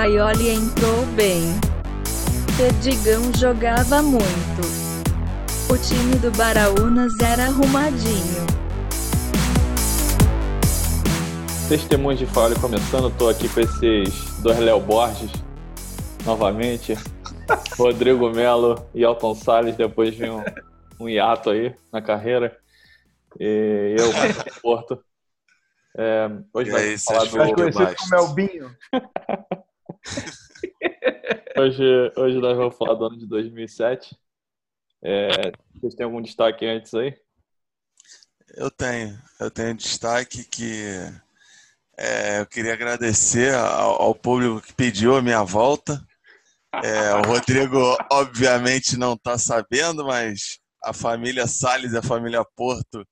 Paioli 0.00 0.48
entrou 0.48 1.04
bem. 1.14 1.42
Perdigão 2.56 3.20
jogava 3.38 4.00
muito. 4.00 4.62
O 5.70 5.76
time 5.76 6.14
do 6.16 6.30
Baraunas 6.30 7.12
era 7.20 7.44
arrumadinho. 7.44 8.46
Testemunhos 11.68 12.18
de 12.18 12.24
Falha 12.24 12.58
começando, 12.58 13.14
tô 13.18 13.28
aqui 13.28 13.46
com 13.46 13.60
esses 13.60 14.40
dois 14.40 14.58
Léo 14.58 14.80
Borges 14.80 15.30
novamente. 16.24 16.94
Rodrigo 17.76 18.30
Melo 18.30 18.88
e 18.94 19.02
Elton 19.02 19.34
Salles, 19.34 19.76
depois 19.76 20.16
de 20.16 20.24
um, 20.30 20.42
um 20.98 21.10
hiato 21.10 21.50
aí 21.50 21.76
na 21.92 22.00
carreira. 22.00 22.56
E 23.38 23.96
eu, 23.98 24.10
Porto. 24.62 25.04
É, 25.94 26.30
hoje 26.54 26.70
vai 26.70 26.96
falar 26.96 27.24
do... 27.26 27.36
Mais 27.36 27.52
conhecido 27.52 27.96
como 27.98 28.14
Elbinho. 28.14 28.70
Hoje, 31.56 32.12
hoje 32.16 32.38
nós 32.38 32.56
vamos 32.56 32.76
falar 32.76 32.94
do 32.94 33.06
ano 33.06 33.18
de 33.18 33.26
2007. 33.26 34.16
É, 35.02 35.52
vocês 35.74 35.94
têm 35.94 36.04
algum 36.04 36.20
destaque 36.20 36.66
antes 36.66 36.92
aí? 36.94 37.16
Eu 38.54 38.70
tenho. 38.70 39.18
Eu 39.38 39.50
tenho 39.50 39.74
destaque 39.74 40.44
que 40.44 40.84
é, 41.96 42.40
eu 42.40 42.46
queria 42.46 42.72
agradecer 42.72 43.54
ao, 43.54 44.02
ao, 44.02 44.14
público 44.14 44.62
que 44.62 44.72
pediu 44.72 45.16
a 45.16 45.22
minha 45.22 45.42
volta. 45.44 46.02
É, 46.82 47.14
o 47.14 47.22
Rodrigo, 47.22 47.78
obviamente, 48.10 48.96
não 48.96 49.14
está 49.14 49.36
sabendo, 49.36 50.04
mas 50.04 50.58
a 50.82 50.92
família 50.92 51.46
Salles 51.46 51.92
e 51.92 51.98
a 51.98 52.02
família 52.02 52.44
Porto 52.56 53.06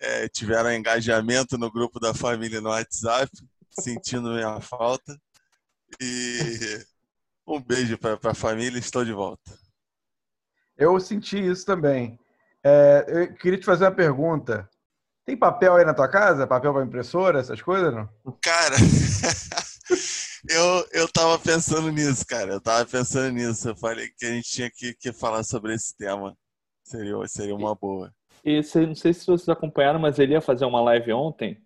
é, 0.00 0.28
tiveram 0.28 0.72
engajamento 0.72 1.56
no 1.56 1.70
grupo 1.70 2.00
da 2.00 2.12
família 2.12 2.60
no 2.60 2.70
WhatsApp, 2.70 3.30
sentindo 3.70 4.32
minha 4.32 4.60
falta. 4.60 5.16
E 6.00 6.84
um 7.46 7.60
beijo 7.60 7.98
para 7.98 8.18
a 8.30 8.34
família, 8.34 8.78
estou 8.78 9.04
de 9.04 9.12
volta. 9.12 9.52
Eu 10.76 10.98
senti 11.00 11.38
isso 11.38 11.66
também. 11.66 12.18
É, 12.64 13.04
eu 13.08 13.34
queria 13.34 13.58
te 13.58 13.64
fazer 13.64 13.84
uma 13.84 13.92
pergunta. 13.92 14.68
Tem 15.24 15.36
papel 15.36 15.76
aí 15.76 15.84
na 15.84 15.94
tua 15.94 16.08
casa? 16.08 16.46
Papel 16.46 16.72
para 16.72 16.84
impressora, 16.84 17.38
essas 17.38 17.62
coisas, 17.62 17.94
não? 17.94 18.08
Cara, 18.42 18.76
eu, 20.48 20.88
eu 20.92 21.08
tava 21.08 21.38
pensando 21.38 21.90
nisso, 21.92 22.26
cara. 22.26 22.54
Eu 22.54 22.60
tava 22.60 22.84
pensando 22.84 23.32
nisso. 23.32 23.68
Eu 23.68 23.76
falei 23.76 24.08
que 24.08 24.24
a 24.24 24.30
gente 24.30 24.50
tinha 24.50 24.70
que, 24.70 24.94
que 24.94 25.12
falar 25.12 25.44
sobre 25.44 25.74
esse 25.74 25.96
tema. 25.96 26.36
Seria, 26.82 27.14
seria 27.28 27.54
uma 27.54 27.74
boa. 27.74 28.12
E 28.44 28.56
não 28.56 28.94
sei 28.94 29.12
se 29.14 29.24
vocês 29.24 29.48
acompanharam, 29.48 30.00
mas 30.00 30.18
ele 30.18 30.32
ia 30.32 30.40
fazer 30.40 30.64
uma 30.64 30.80
live 30.80 31.12
ontem. 31.12 31.62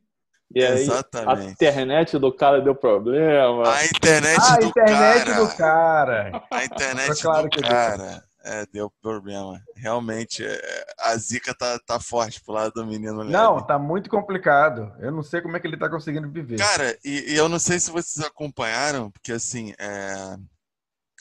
E 0.55 0.65
aí 0.65 0.83
Exatamente. 0.83 1.49
a 1.49 1.51
internet 1.51 2.19
do 2.19 2.33
cara 2.33 2.61
deu 2.61 2.75
problema. 2.75 3.69
A 3.69 3.85
internet, 3.85 4.39
ah, 4.41 4.57
do, 4.57 4.67
internet 4.67 5.25
cara. 5.25 5.41
do 5.41 5.57
cara. 5.57 6.43
A 6.51 6.65
internet 6.65 7.23
claro 7.23 7.49
do 7.49 7.61
cara. 7.63 8.25
É, 8.45 8.65
deu 8.73 8.93
problema. 9.03 9.61
Realmente, 9.75 10.45
é, 10.47 10.87
a 11.01 11.17
zica 11.17 11.53
tá, 11.53 11.81
tá 11.85 11.99
forte 11.99 12.41
pro 12.41 12.55
lado 12.55 12.73
do 12.75 12.87
menino. 12.87 13.25
Não, 13.25 13.61
tá 13.61 13.77
muito 13.77 14.09
complicado. 14.09 14.95
Eu 15.01 15.11
não 15.11 15.23
sei 15.23 15.41
como 15.41 15.57
é 15.57 15.61
que 15.61 15.67
ele 15.67 15.77
tá 15.77 15.91
conseguindo 15.91 16.31
viver. 16.31 16.57
Cara, 16.57 16.97
e, 17.05 17.33
e 17.33 17.37
eu 17.37 17.49
não 17.49 17.59
sei 17.59 17.81
se 17.81 17.91
vocês 17.91 18.25
acompanharam, 18.25 19.11
porque 19.11 19.33
assim, 19.33 19.75
é... 19.81 20.37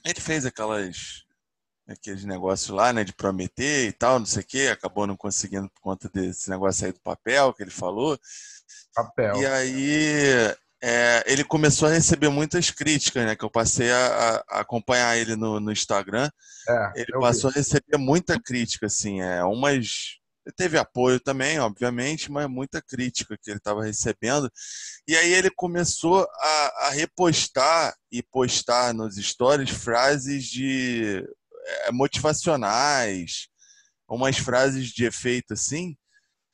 ele 0.05 0.21
fez 0.21 0.45
aquelas 0.45 1.24
aqueles 1.87 2.25
negócios 2.25 2.69
lá, 2.69 2.91
né, 2.91 3.03
de 3.03 3.13
prometer 3.13 3.87
e 3.87 3.91
tal, 3.91 4.19
não 4.19 4.25
sei 4.25 4.41
o 4.41 4.45
quê, 4.45 4.69
acabou 4.71 5.05
não 5.05 5.15
conseguindo 5.15 5.69
por 5.69 5.81
conta 5.81 6.09
desse 6.09 6.49
negócio 6.49 6.85
aí 6.85 6.91
do 6.91 6.99
papel 6.99 7.53
que 7.53 7.63
ele 7.63 7.71
falou. 7.71 8.19
Papel. 8.93 9.41
E 9.41 9.45
aí 9.45 10.55
é, 10.87 11.23
ele 11.25 11.43
começou 11.43 11.87
a 11.87 11.91
receber 11.91 12.29
muitas 12.29 12.69
críticas, 12.69 13.25
né? 13.25 13.35
Que 13.35 13.43
eu 13.43 13.49
passei 13.49 13.91
a, 13.91 14.43
a 14.49 14.59
acompanhar 14.59 15.17
ele 15.17 15.35
no, 15.35 15.59
no 15.59 15.71
Instagram. 15.71 16.29
É, 16.69 17.01
ele 17.01 17.11
passou 17.19 17.49
vi. 17.49 17.55
a 17.55 17.59
receber 17.59 17.97
muita 17.97 18.39
crítica, 18.39 18.85
assim, 18.85 19.19
é, 19.19 19.43
umas. 19.43 20.19
Teve 20.55 20.77
apoio 20.77 21.19
também, 21.19 21.57
obviamente, 21.57 22.31
mas 22.31 22.47
muita 22.47 22.79
crítica 22.79 23.35
que 23.41 23.49
ele 23.49 23.57
estava 23.57 23.83
recebendo. 23.83 24.47
E 25.07 25.15
aí 25.17 25.33
ele 25.33 25.49
começou 25.49 26.21
a, 26.39 26.85
a, 26.85 26.89
repostar 26.91 27.95
e 28.11 28.21
postar 28.21 28.93
nos 28.93 29.15
stories 29.15 29.71
frases 29.71 30.45
de 30.45 31.27
motivacionais, 31.91 33.47
umas 34.07 34.37
frases 34.37 34.89
de 34.89 35.05
efeito 35.05 35.53
assim. 35.53 35.97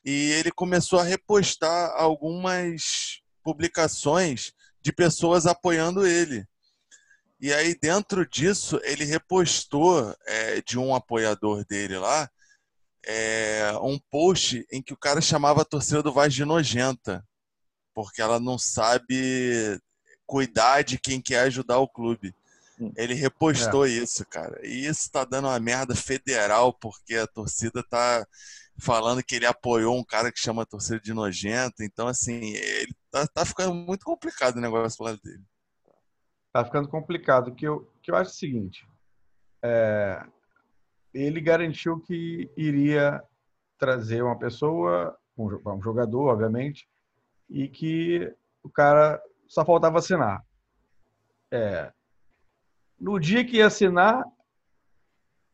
E 0.04 0.32
ele 0.32 0.50
começou 0.50 0.98
a 0.98 1.04
repostar 1.04 1.92
algumas 1.96 3.20
publicações 3.42 4.52
de 4.80 4.92
pessoas 4.92 5.46
apoiando 5.46 6.06
ele. 6.06 6.46
E 7.40 7.52
aí, 7.52 7.76
dentro 7.80 8.28
disso, 8.28 8.80
ele 8.84 9.04
repostou 9.04 10.14
é, 10.26 10.60
de 10.62 10.78
um 10.78 10.94
apoiador 10.94 11.64
dele 11.64 11.98
lá 11.98 12.30
é, 13.04 13.72
um 13.82 13.98
post 13.98 14.66
em 14.70 14.80
que 14.80 14.92
o 14.92 14.96
cara 14.96 15.20
chamava 15.20 15.62
a 15.62 15.64
torcida 15.64 16.02
do 16.02 16.12
Vaz 16.12 16.32
de 16.32 16.44
nojenta, 16.44 17.26
porque 17.94 18.22
ela 18.22 18.38
não 18.38 18.58
sabe 18.58 19.80
cuidar 20.26 20.82
de 20.82 20.98
quem 20.98 21.20
quer 21.20 21.40
ajudar 21.40 21.78
o 21.78 21.88
clube. 21.88 22.34
Ele 22.96 23.14
repostou 23.14 23.86
é. 23.86 23.90
isso, 23.90 24.26
cara. 24.26 24.60
E 24.66 24.86
isso 24.86 25.10
tá 25.10 25.24
dando 25.24 25.48
uma 25.48 25.60
merda 25.60 25.94
federal, 25.94 26.72
porque 26.72 27.14
a 27.14 27.26
torcida 27.26 27.82
tá 27.82 28.26
falando 28.78 29.22
que 29.22 29.36
ele 29.36 29.46
apoiou 29.46 29.96
um 29.96 30.04
cara 30.04 30.32
que 30.32 30.40
chama 30.40 30.62
a 30.62 30.66
torcida 30.66 31.00
de 31.00 31.12
nojento. 31.12 31.82
Então, 31.82 32.08
assim, 32.08 32.54
ele 32.54 32.94
tá, 33.10 33.26
tá 33.26 33.44
ficando 33.44 33.74
muito 33.74 34.04
complicado 34.04 34.56
o 34.56 34.60
negócio 34.60 34.96
pro 34.96 35.06
lado 35.06 35.20
dele. 35.22 35.42
Tá 36.52 36.64
ficando 36.64 36.88
complicado. 36.88 37.48
O 37.48 37.54
que 37.54 37.66
eu, 37.66 37.90
que 38.02 38.10
eu 38.10 38.16
acho 38.16 38.30
é 38.30 38.34
o 38.34 38.36
seguinte: 38.36 38.86
é, 39.62 40.24
ele 41.14 41.40
garantiu 41.40 42.00
que 42.00 42.50
iria 42.56 43.22
trazer 43.78 44.22
uma 44.22 44.38
pessoa, 44.38 45.16
um 45.36 45.82
jogador, 45.82 46.28
obviamente, 46.28 46.88
e 47.48 47.68
que 47.68 48.32
o 48.62 48.70
cara 48.70 49.20
só 49.46 49.64
faltava 49.64 49.98
assinar. 49.98 50.44
É, 51.50 51.92
no 53.02 53.18
dia 53.18 53.44
que 53.44 53.56
ia 53.56 53.66
assinar, 53.66 54.24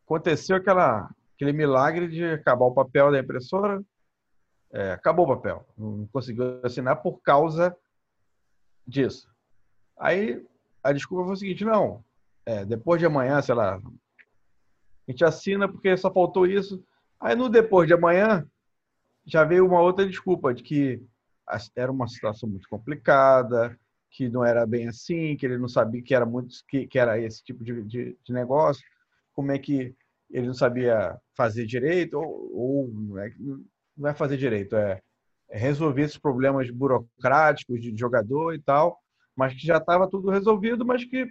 aconteceu 0.04 0.54
aquela, 0.54 1.10
aquele 1.34 1.54
milagre 1.54 2.06
de 2.06 2.22
acabar 2.22 2.66
o 2.66 2.74
papel 2.74 3.10
da 3.10 3.18
impressora, 3.18 3.82
é, 4.70 4.92
acabou 4.92 5.24
o 5.24 5.34
papel. 5.34 5.66
Não 5.78 6.06
conseguiu 6.08 6.60
assinar 6.62 7.00
por 7.00 7.22
causa 7.22 7.74
disso. 8.86 9.26
Aí 9.98 10.46
a 10.82 10.92
desculpa 10.92 11.24
foi 11.24 11.32
o 11.32 11.36
seguinte: 11.36 11.64
não, 11.64 12.04
é, 12.44 12.66
depois 12.66 13.00
de 13.00 13.06
amanhã, 13.06 13.40
sei 13.40 13.54
lá, 13.54 13.76
a 13.76 15.10
gente 15.10 15.24
assina 15.24 15.66
porque 15.66 15.96
só 15.96 16.12
faltou 16.12 16.46
isso. 16.46 16.84
Aí 17.18 17.34
no 17.34 17.48
depois 17.48 17.88
de 17.88 17.94
amanhã 17.94 18.46
já 19.24 19.42
veio 19.42 19.66
uma 19.66 19.80
outra 19.80 20.06
desculpa 20.06 20.52
de 20.52 20.62
que 20.62 21.02
era 21.74 21.90
uma 21.90 22.06
situação 22.06 22.46
muito 22.46 22.68
complicada, 22.68 23.78
que 24.10 24.28
não 24.28 24.44
era 24.44 24.66
bem 24.66 24.88
assim, 24.88 25.36
que 25.36 25.46
ele 25.46 25.58
não 25.58 25.68
sabia 25.68 26.02
que 26.02 26.14
era 26.14 26.24
muito 26.24 26.56
que, 26.66 26.86
que 26.86 26.98
era 26.98 27.20
esse 27.20 27.42
tipo 27.42 27.62
de, 27.62 27.82
de, 27.84 28.18
de 28.24 28.32
negócio, 28.32 28.82
como 29.32 29.52
é 29.52 29.58
que 29.58 29.94
ele 30.30 30.46
não 30.46 30.54
sabia 30.54 31.18
fazer 31.36 31.66
direito 31.66 32.14
ou, 32.14 32.50
ou 32.54 32.88
não 32.88 33.18
é, 33.18 33.32
não 33.96 34.10
é 34.10 34.14
fazer 34.14 34.36
direito, 34.36 34.76
é, 34.76 35.00
é 35.48 35.58
resolver 35.58 36.02
esses 36.02 36.18
problemas 36.18 36.70
burocráticos 36.70 37.80
de 37.80 37.96
jogador 37.96 38.54
e 38.54 38.60
tal, 38.60 38.98
mas 39.36 39.54
que 39.54 39.66
já 39.66 39.78
estava 39.78 40.08
tudo 40.08 40.30
resolvido, 40.30 40.84
mas 40.84 41.04
que 41.04 41.26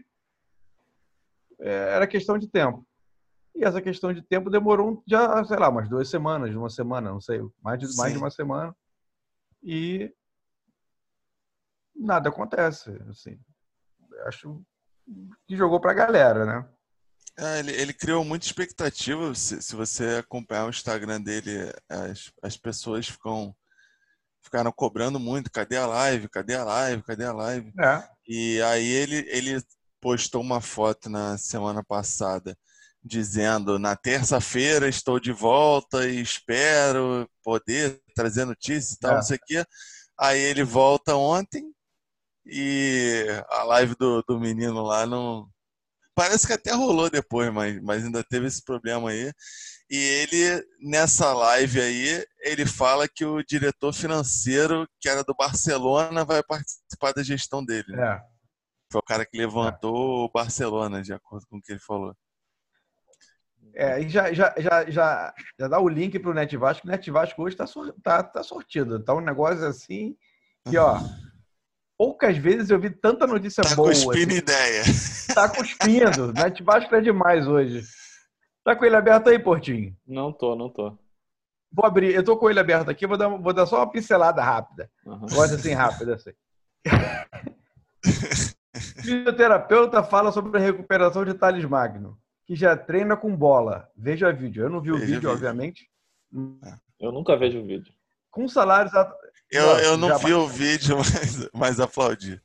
é, 1.60 1.96
era 1.96 2.08
questão 2.08 2.38
de 2.38 2.48
tempo. 2.48 2.86
E 3.56 3.64
essa 3.64 3.82
questão 3.82 4.14
de 4.14 4.22
tempo 4.22 4.52
demorou 4.52 5.04
já, 5.08 5.44
sei 5.44 5.58
lá, 5.58 5.70
umas 5.70 5.90
duas 5.90 6.10
semanas, 6.10 6.56
uma 6.56 6.70
semana, 6.70 7.10
não 7.10 7.20
sei, 7.20 7.42
mais 7.62 7.80
de, 7.80 7.98
mais 7.98 8.14
de 8.14 8.20
uma 8.20 8.30
semana. 8.30 8.76
E 9.64 10.14
nada 11.98 12.30
acontece, 12.30 12.90
assim. 13.10 13.40
Acho 14.26 14.62
que 15.48 15.56
jogou 15.56 15.80
para 15.80 15.92
a 15.92 15.96
galera, 15.96 16.46
né? 16.46 16.70
É, 17.40 17.60
ele, 17.60 17.72
ele, 17.72 17.94
criou 17.94 18.26
muita 18.26 18.46
expectativa. 18.46 19.34
Se, 19.36 19.62
se, 19.62 19.76
você 19.76 20.18
acompanhar 20.20 20.66
o 20.66 20.70
Instagram 20.70 21.22
dele, 21.22 21.72
as, 21.88 22.32
as 22.42 22.58
pessoas 22.58 23.08
ficam 23.08 23.56
ficaram 24.42 24.72
cobrando 24.72 25.20
muito. 25.20 25.52
Cadê 25.52 25.78
a 25.78 25.86
live? 25.86 26.30
Cadê 26.30 26.56
a 26.56 26.64
live? 26.64 27.04
Cadê 27.04 27.26
a 27.26 27.34
live? 27.34 27.72
É. 27.80 28.04
E 28.28 28.62
aí 28.62 28.88
ele, 28.88 29.18
ele 29.30 29.62
postou 30.02 30.42
uma 30.42 30.62
foto 30.62 31.10
na 31.10 31.38
semana 31.38 31.84
passada 31.84 32.58
dizendo 33.04 33.80
na 33.80 33.96
terça-feira 33.96 34.90
estou 34.90 35.20
de 35.20 35.32
volta 35.32 36.08
e 36.08 36.20
espero 36.20 37.30
poder 37.42 38.02
trazer 38.14 38.44
notícias 38.44 38.94
e 38.94 39.00
tal, 39.00 39.12
é. 39.12 39.16
não 39.16 39.22
sei 39.22 39.38
o 39.38 39.42
quê. 39.46 39.66
Aí 40.20 40.40
ele 40.40 40.64
volta 40.64 41.16
ontem 41.16 41.72
e 42.50 43.26
a 43.50 43.64
live 43.64 43.96
do, 43.96 44.24
do 44.28 44.40
menino 44.40 44.82
lá 44.82 45.06
não, 45.06 45.50
Parece 46.18 46.48
que 46.48 46.54
até 46.54 46.74
rolou 46.74 47.12
depois, 47.12 47.54
mas, 47.54 47.80
mas 47.80 48.04
ainda 48.04 48.24
teve 48.24 48.48
esse 48.48 48.66
problema 48.66 49.12
aí. 49.12 49.32
E 49.88 49.96
ele, 49.96 50.66
nessa 50.82 51.32
live 51.32 51.80
aí, 51.80 52.26
ele 52.40 52.66
fala 52.66 53.08
que 53.08 53.24
o 53.24 53.44
diretor 53.44 53.94
financeiro, 53.94 54.90
que 55.00 55.08
era 55.08 55.24
do 55.24 55.36
Barcelona, 55.36 56.26
vai 56.26 56.42
participar 56.42 57.14
da 57.14 57.22
gestão 57.22 57.64
dele. 57.64 57.94
É. 57.96 58.20
Foi 58.92 59.00
o 59.00 59.04
cara 59.04 59.28
que 59.28 59.38
levantou 59.38 60.26
o 60.26 60.32
Barcelona, 60.32 61.04
de 61.04 61.14
acordo 61.14 61.46
com 61.48 61.58
o 61.58 61.62
que 61.62 61.74
ele 61.74 61.80
falou. 61.80 62.16
É, 63.76 64.02
e 64.02 64.10
já, 64.10 64.34
já, 64.34 64.56
já, 64.58 64.90
já, 64.90 65.34
já 65.60 65.68
dá 65.68 65.80
o 65.80 65.88
link 65.88 66.18
pro 66.18 66.34
Net 66.34 66.58
Vasco. 66.58 66.88
O 66.88 66.90
Net 66.90 67.12
Vasco 67.12 67.44
hoje 67.44 67.56
tá, 67.56 67.66
tá, 68.02 68.24
tá 68.24 68.42
sortido. 68.42 69.04
Tá 69.04 69.14
um 69.14 69.22
negócio 69.22 69.64
assim 69.68 70.18
que, 70.68 70.80
ó, 70.80 70.98
poucas 71.98 72.38
vezes 72.38 72.70
eu 72.70 72.80
vi 72.80 72.90
tanta 72.90 73.26
notícia 73.26 73.64
tá 73.64 73.76
boa. 73.76 73.90
Tá 73.90 73.96
cuspindo 73.96 74.32
assim. 74.32 74.38
ideia. 74.38 74.84
Tá 75.38 75.48
cuspindo. 75.50 76.34
Net 76.34 76.64
Vasco 76.64 76.96
é 76.96 77.02
demais 77.02 77.48
hoje. 77.48 77.84
Tá 78.64 78.76
com 78.76 78.86
ele 78.86 78.96
aberto 78.96 79.30
aí, 79.30 79.38
Portinho? 79.38 79.96
Não 80.08 80.34
tô, 80.34 80.56
não 80.56 80.68
tô. 80.68 80.98
Vou 81.72 81.86
abrir. 81.86 82.14
Eu 82.14 82.24
tô 82.24 82.36
com 82.38 82.50
ele 82.50 82.60
aberto 82.60 82.90
aqui, 82.90 83.06
vou 83.06 83.18
dar, 83.18 83.28
vou 83.28 83.54
dar 83.54 83.68
só 83.68 83.78
uma 83.78 83.92
pincelada 83.92 84.42
rápida. 84.42 84.90
Uhum. 85.06 85.20
Gosto 85.20 85.56
assim, 85.56 85.74
rápida, 85.74 86.16
assim. 86.16 86.32
Fisioterapeuta 89.02 90.04
fala 90.04 90.32
sobre 90.32 90.58
a 90.58 90.62
recuperação 90.62 91.24
de 91.24 91.34
Thales 91.34 91.66
Magno, 91.66 92.18
que 92.46 92.56
já 92.56 92.76
treina 92.76 93.16
com 93.16 93.36
bola. 93.36 93.90
Veja 93.96 94.32
vídeo. 94.32 94.64
Eu 94.64 94.70
não 94.70 94.82
vi 94.82 94.92
o 94.92 94.98
vídeo, 94.98 95.16
vídeo, 95.16 95.32
obviamente. 95.32 95.88
Eu 97.00 97.12
nunca 97.12 97.38
vejo 97.38 97.60
o 97.60 97.66
vídeo. 97.66 97.94
Com 98.32 98.48
salários. 98.48 98.94
Eu, 99.52 99.66
eu 99.80 99.98
não 99.98 100.18
vi 100.18 100.34
o 100.34 100.48
vídeo, 100.48 100.98
mas, 101.00 101.50
mas 101.54 101.80
aplaudi. 101.80 102.42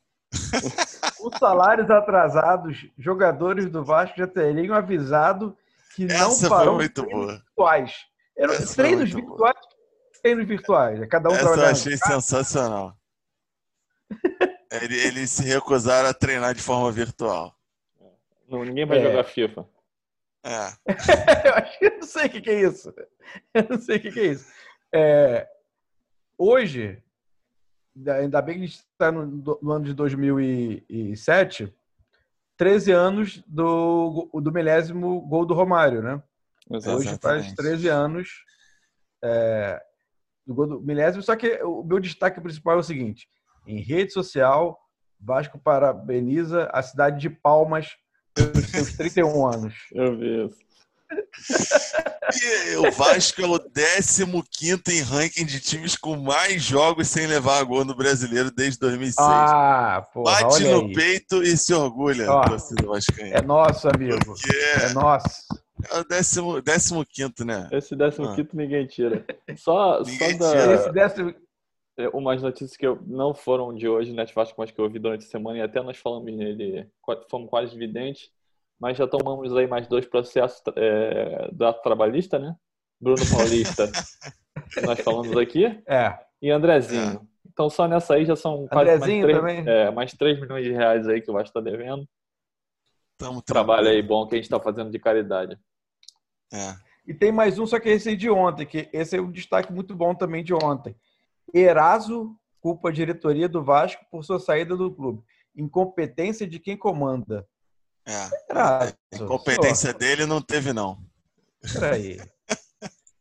Com 1.17 1.31
salários 1.37 1.89
atrasados, 1.89 2.85
jogadores 2.97 3.69
do 3.69 3.83
Vasco 3.83 4.17
já 4.17 4.27
teriam 4.27 4.75
avisado 4.75 5.55
que 5.95 6.05
Essa 6.05 6.23
não 6.23 6.49
farão 6.49 6.75
muito 6.75 7.03
boa. 7.03 7.33
virtuais. 7.33 7.93
Eram 8.35 8.65
treinos 8.65 9.11
virtuais, 9.11 9.55
boa. 9.55 10.21
treinos 10.21 10.47
virtuais. 10.47 11.07
Cada 11.07 11.29
um 11.29 11.33
Essa 11.33 11.45
eu 11.45 11.65
achei 11.65 11.97
sensacional. 11.97 12.97
Ele, 14.71 14.99
eles 14.99 15.29
se 15.29 15.43
recusaram 15.43 16.09
a 16.09 16.13
treinar 16.13 16.55
de 16.55 16.61
forma 16.61 16.91
virtual. 16.91 17.55
Não, 18.49 18.63
ninguém 18.63 18.85
vai 18.85 18.99
é. 18.99 19.03
jogar 19.03 19.23
FIFA. 19.23 19.67
É. 20.43 20.67
eu 21.47 21.53
acho 21.53 21.79
que 21.79 21.85
eu 21.85 21.97
não 21.97 22.03
sei 22.07 22.25
o 22.25 22.29
que, 22.29 22.41
que 22.41 22.49
é 22.49 22.61
isso. 22.61 22.93
Eu 23.53 23.67
não 23.69 23.79
sei 23.79 23.97
o 23.97 24.01
que, 24.01 24.11
que 24.11 24.19
é 24.19 24.25
isso. 24.25 24.51
É, 24.91 25.47
hoje, 26.37 27.01
ainda 28.19 28.41
bem 28.41 28.55
que 28.55 28.63
a 28.63 28.67
gente 28.67 28.79
está 28.79 29.11
no, 29.11 29.25
no, 29.61 29.71
ano 29.71 29.85
de 29.85 29.93
2007, 29.93 31.73
13 32.57 32.91
anos 32.91 33.43
do, 33.47 34.29
do 34.33 34.51
milésimo 34.51 35.21
gol 35.21 35.45
do 35.45 35.53
Romário, 35.53 36.01
né? 36.01 36.21
Exatamente. 36.69 37.09
Hoje 37.09 37.19
faz 37.21 37.53
13 37.53 37.87
anos 37.89 38.29
é, 39.23 39.81
do 40.45 40.53
gol 40.53 40.67
do 40.67 40.81
milésimo, 40.81 41.23
só 41.23 41.35
que 41.35 41.61
o 41.63 41.83
meu 41.83 41.99
destaque 41.99 42.41
principal 42.41 42.75
é 42.75 42.79
o 42.79 42.83
seguinte: 42.83 43.27
em 43.65 43.79
rede 43.79 44.11
social, 44.11 44.79
Vasco 45.19 45.57
parabeniza 45.57 46.69
a 46.73 46.81
cidade 46.81 47.19
de 47.19 47.29
Palmas 47.29 47.95
pelos 48.33 48.69
seus 48.69 48.93
31 48.97 49.47
anos. 49.47 49.75
Eu 49.93 50.17
vi 50.17 50.45
isso. 50.45 50.57
E 52.35 52.75
o 52.77 52.91
Vasco 52.91 53.41
é 53.41 53.45
o 53.45 53.59
15 53.59 54.23
em 54.89 55.01
ranking 55.01 55.45
de 55.45 55.59
times 55.59 55.95
com 55.95 56.15
mais 56.15 56.63
jogos 56.63 57.07
sem 57.07 57.27
levar 57.27 57.59
a 57.59 57.63
gol 57.63 57.85
no 57.85 57.95
brasileiro 57.95 58.49
desde 58.51 58.79
2006. 58.79 59.15
Ah, 59.19 60.05
porra, 60.13 60.41
Bate 60.41 60.63
no 60.63 60.87
aí. 60.87 60.93
peito 60.93 61.43
e 61.43 61.55
se 61.57 61.73
orgulha, 61.73 62.31
Ó, 62.31 62.41
torcida 62.43 62.83
É 63.31 63.41
nosso, 63.41 63.89
amigo. 63.89 64.17
Porque 64.25 64.49
é 64.81 64.93
nosso. 64.93 65.45
É 65.91 65.99
o 65.99 66.03
décimo, 66.03 66.61
décimo 66.61 67.05
quinto, 67.05 67.43
né? 67.43 67.67
Esse 67.71 67.95
décimo 67.95 68.29
ah. 68.29 68.35
quinto 68.35 68.55
ninguém 68.55 68.87
tira. 68.87 69.25
Só, 69.57 70.01
ninguém 70.01 70.37
só 70.37 70.51
tira. 70.51 70.73
Esse 70.73 70.91
décimo, 70.91 71.35
é, 71.97 72.07
umas 72.09 72.41
notícias 72.41 72.75
que 72.75 72.85
eu, 72.85 72.99
não 73.05 73.33
foram 73.33 73.73
de 73.73 73.87
hoje, 73.87 74.13
né, 74.13 74.25
Vasco, 74.33 74.55
mas 74.57 74.71
que 74.71 74.79
eu 74.79 74.85
ouvi 74.85 74.97
durante 74.97 75.25
a 75.25 75.29
semana 75.29 75.59
e 75.59 75.61
até 75.61 75.81
nós 75.81 75.97
falamos 75.97 76.33
nele, 76.33 76.87
fomos 77.29 77.49
quase 77.49 77.75
evidentes, 77.75 78.29
mas 78.79 78.97
já 78.97 79.07
tomamos 79.07 79.55
aí 79.55 79.67
mais 79.67 79.87
dois 79.87 80.05
processos 80.05 80.61
é, 80.75 81.49
do 81.51 81.65
ato 81.65 81.81
trabalhista, 81.81 82.39
né? 82.39 82.55
Bruno 82.99 83.21
Paulista, 83.31 83.91
que 84.73 84.81
nós 84.81 84.99
falamos 85.01 85.35
aqui, 85.37 85.65
é. 85.87 86.17
e 86.41 86.49
Andrezinho. 86.49 87.21
É. 87.21 87.33
Então 87.51 87.69
só 87.69 87.87
nessa 87.87 88.15
aí 88.15 88.25
já 88.25 88.35
são 88.35 88.67
quase 88.67 88.97
mais 88.97 89.03
3, 89.03 89.67
é, 89.67 89.91
mais 89.91 90.13
3 90.13 90.39
milhões 90.39 90.63
de 90.63 90.71
reais 90.71 91.07
aí 91.07 91.21
que 91.21 91.29
o 91.29 91.33
Vasco 91.33 91.49
está 91.49 91.61
devendo. 91.61 92.07
Tamo 93.17 93.41
Trabalho 93.41 93.89
aí 93.89 94.01
bom 94.01 94.25
que 94.27 94.35
a 94.35 94.37
gente 94.37 94.45
está 94.45 94.59
fazendo 94.59 94.89
de 94.89 94.99
caridade. 94.99 95.57
É. 96.51 96.75
E 97.05 97.13
tem 97.13 97.31
mais 97.31 97.59
um, 97.59 97.67
só 97.67 97.79
que 97.79 97.89
esse 97.89 98.11
é 98.11 98.15
de 98.15 98.29
ontem, 98.29 98.65
que 98.65 98.89
esse 98.93 99.17
é 99.17 99.21
um 99.21 99.31
destaque 99.31 99.71
muito 99.71 99.95
bom 99.95 100.15
também 100.15 100.43
de 100.43 100.53
ontem. 100.53 100.95
Eraso 101.53 102.35
culpa 102.61 102.89
a 102.89 102.91
diretoria 102.91 103.49
do 103.49 103.61
Vasco 103.61 104.05
por 104.09 104.23
sua 104.23 104.39
saída 104.39 104.75
do 104.77 104.89
clube. 104.89 105.21
Incompetência 105.55 106.47
de 106.47 106.59
quem 106.59 106.77
comanda. 106.77 107.45
É. 108.05 108.51
Eraso, 108.51 108.95
Incompetência 109.13 109.91
só. 109.91 109.97
dele 109.97 110.25
não 110.25 110.41
teve, 110.41 110.73
não. 110.73 110.99
Peraí. 111.73 112.19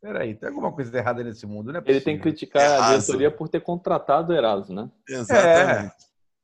Peraí, 0.01 0.35
tem 0.35 0.49
alguma 0.49 0.73
coisa 0.73 0.97
errada 0.99 1.23
nesse 1.23 1.47
mundo, 1.47 1.73
né? 1.73 1.81
Ele 1.87 2.01
tem 2.01 2.17
que 2.17 2.23
criticar 2.23 2.63
Eraso. 2.63 2.83
a 2.83 2.89
diretoria 2.89 3.31
por 3.31 3.49
ter 3.49 3.61
contratado 3.61 4.33
o 4.33 4.37
Eraso, 4.37 4.75
né? 4.75 4.91
Exatamente. 5.09 5.95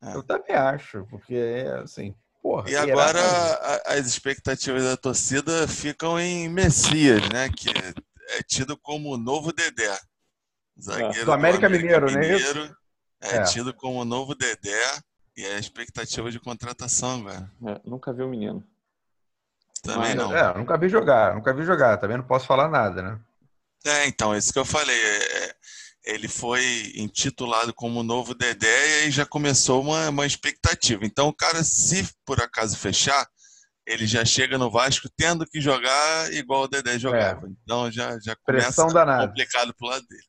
É, 0.01 0.11
é. 0.11 0.15
Eu 0.15 0.23
também 0.23 0.55
acho, 0.55 1.05
porque, 1.11 1.65
assim, 1.83 2.15
porra. 2.41 2.71
E 2.71 2.77
agora 2.77 3.19
a, 3.19 3.95
as 3.95 4.07
expectativas 4.07 4.85
da 4.85 4.97
torcida 4.97 5.67
ficam 5.67 6.21
em 6.21 6.49
Messias, 6.49 7.29
né? 7.31 7.49
Que 7.49 7.71
é 7.71 8.43
tido 8.47 8.77
como 8.77 9.13
o 9.13 9.19
novo 9.19 9.53
Dedé. 9.53 9.99
Zagueiro 10.81 11.25
do 11.25 11.33
América, 11.33 11.63
do 11.63 11.67
América 11.67 11.69
Mineiro, 11.69 12.07
né? 12.07 12.21
Mineiro 12.21 12.77
é, 13.21 13.37
é, 13.39 13.43
tido 13.43 13.75
como 13.75 14.01
o 14.01 14.05
novo 14.05 14.37
Dedé 14.37 15.01
e 15.39 15.45
é 15.45 15.55
a 15.55 15.59
expectativa 15.61 16.33
de 16.33 16.41
contratação, 16.41 17.23
velho. 17.23 17.49
É, 17.65 17.81
nunca 17.85 18.13
vi 18.13 18.25
o 18.25 18.29
menino. 18.29 18.67
Também 19.85 20.13
não. 20.13 20.37
É, 20.37 20.53
nunca 20.59 20.77
vi 20.77 20.89
jogar, 20.89 21.37
nunca 21.37 21.55
vi 21.55 21.63
jogar, 21.63 21.97
também 21.97 22.17
não 22.17 22.25
posso 22.25 22.45
falar 22.45 22.69
nada, 22.69 23.01
né? 23.01 23.21
É, 23.87 24.09
então, 24.09 24.37
isso 24.37 24.53
que 24.53 24.59
eu 24.59 24.65
falei. 24.65 25.01
É, 25.01 25.55
ele 26.07 26.27
foi 26.27 26.93
intitulado 26.97 27.73
como 27.73 28.01
o 28.01 28.03
novo 28.03 28.35
Dedé 28.35 28.67
e 28.67 29.05
aí 29.05 29.11
já 29.13 29.25
começou 29.25 29.81
uma, 29.81 30.09
uma 30.09 30.27
expectativa. 30.27 31.07
Então, 31.07 31.29
o 31.29 31.33
cara, 31.33 31.63
se 31.63 32.13
por 32.27 32.43
acaso 32.43 32.77
fechar, 32.77 33.25
ele 33.87 34.09
já 34.09 34.25
chega 34.25 34.59
no 34.59 34.73
Vasco 34.73 35.09
tendo 35.17 35.47
que 35.47 35.61
jogar 35.61 36.33
igual 36.33 36.63
o 36.63 36.69
Dedé 36.69 36.99
jogava. 36.99 37.47
É. 37.47 37.51
Então 37.63 37.93
já, 37.93 38.19
já 38.19 38.35
começa 38.35 38.85
complicado 38.85 39.73
pro 39.73 39.87
lado 39.87 40.05
dele. 40.09 40.23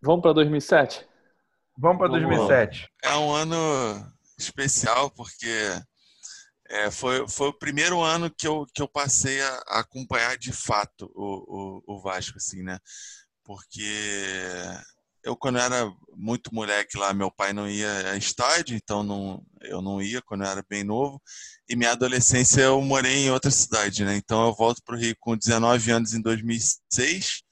Vamos 0.00 0.22
para 0.22 0.32
2007? 0.34 1.09
Vamos 1.80 1.96
para 1.96 2.08
2007. 2.08 2.90
É 3.02 3.16
um 3.16 3.32
ano 3.32 3.56
especial 4.38 5.10
porque 5.10 5.48
é, 6.68 6.90
foi, 6.90 7.26
foi 7.26 7.48
o 7.48 7.58
primeiro 7.58 8.02
ano 8.02 8.30
que 8.30 8.46
eu, 8.46 8.66
que 8.74 8.82
eu 8.82 8.88
passei 8.88 9.40
a, 9.40 9.62
a 9.66 9.80
acompanhar 9.80 10.36
de 10.36 10.52
fato 10.52 11.10
o, 11.14 11.82
o, 11.86 11.94
o, 11.96 12.00
Vasco, 12.02 12.36
assim, 12.36 12.62
né? 12.62 12.78
Porque 13.42 13.82
eu, 15.24 15.34
quando 15.34 15.58
era 15.58 15.90
muito 16.14 16.54
moleque 16.54 16.98
lá, 16.98 17.14
meu 17.14 17.30
pai 17.30 17.54
não 17.54 17.66
ia 17.66 18.10
a 18.10 18.16
estádio, 18.16 18.76
então 18.76 19.02
não, 19.02 19.42
eu 19.62 19.80
não 19.80 20.02
ia 20.02 20.20
quando 20.20 20.44
eu 20.44 20.50
era 20.50 20.62
bem 20.68 20.84
novo. 20.84 21.18
E 21.66 21.74
minha 21.74 21.92
adolescência 21.92 22.60
eu 22.60 22.82
morei 22.82 23.24
em 23.24 23.30
outra 23.30 23.50
cidade, 23.50 24.04
né? 24.04 24.16
Então 24.16 24.46
eu 24.46 24.54
volto 24.54 24.82
para 24.84 24.96
o 24.96 24.98
Rio 24.98 25.16
com 25.18 25.34
19 25.34 25.90
anos 25.92 26.12
em 26.12 26.20
2006 26.20 27.42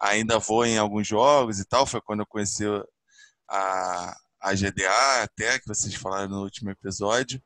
ainda 0.00 0.38
vou 0.38 0.64
em 0.64 0.78
alguns 0.78 1.06
jogos 1.06 1.58
e 1.58 1.64
tal. 1.64 1.86
Foi 1.86 2.00
quando 2.00 2.20
eu 2.20 2.26
conheci 2.26 2.64
a, 3.48 4.16
a 4.40 4.54
GDA, 4.54 5.22
até 5.22 5.58
que 5.58 5.66
vocês 5.66 5.94
falaram 5.94 6.28
no 6.28 6.42
último 6.42 6.70
episódio. 6.70 7.40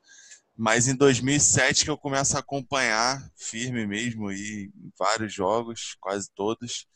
Mas 0.57 0.89
em 0.89 0.95
2007 0.95 1.85
que 1.85 1.91
eu 1.91 1.97
começo 1.97 2.37
a 2.37 2.41
acompanhar 2.41 3.19
firme 3.35 3.87
mesmo 3.87 4.31
e 4.31 4.65
em 4.67 4.93
vários 4.99 5.33
jogos, 5.33 5.97
quase 6.01 6.29
todos. 6.35 6.87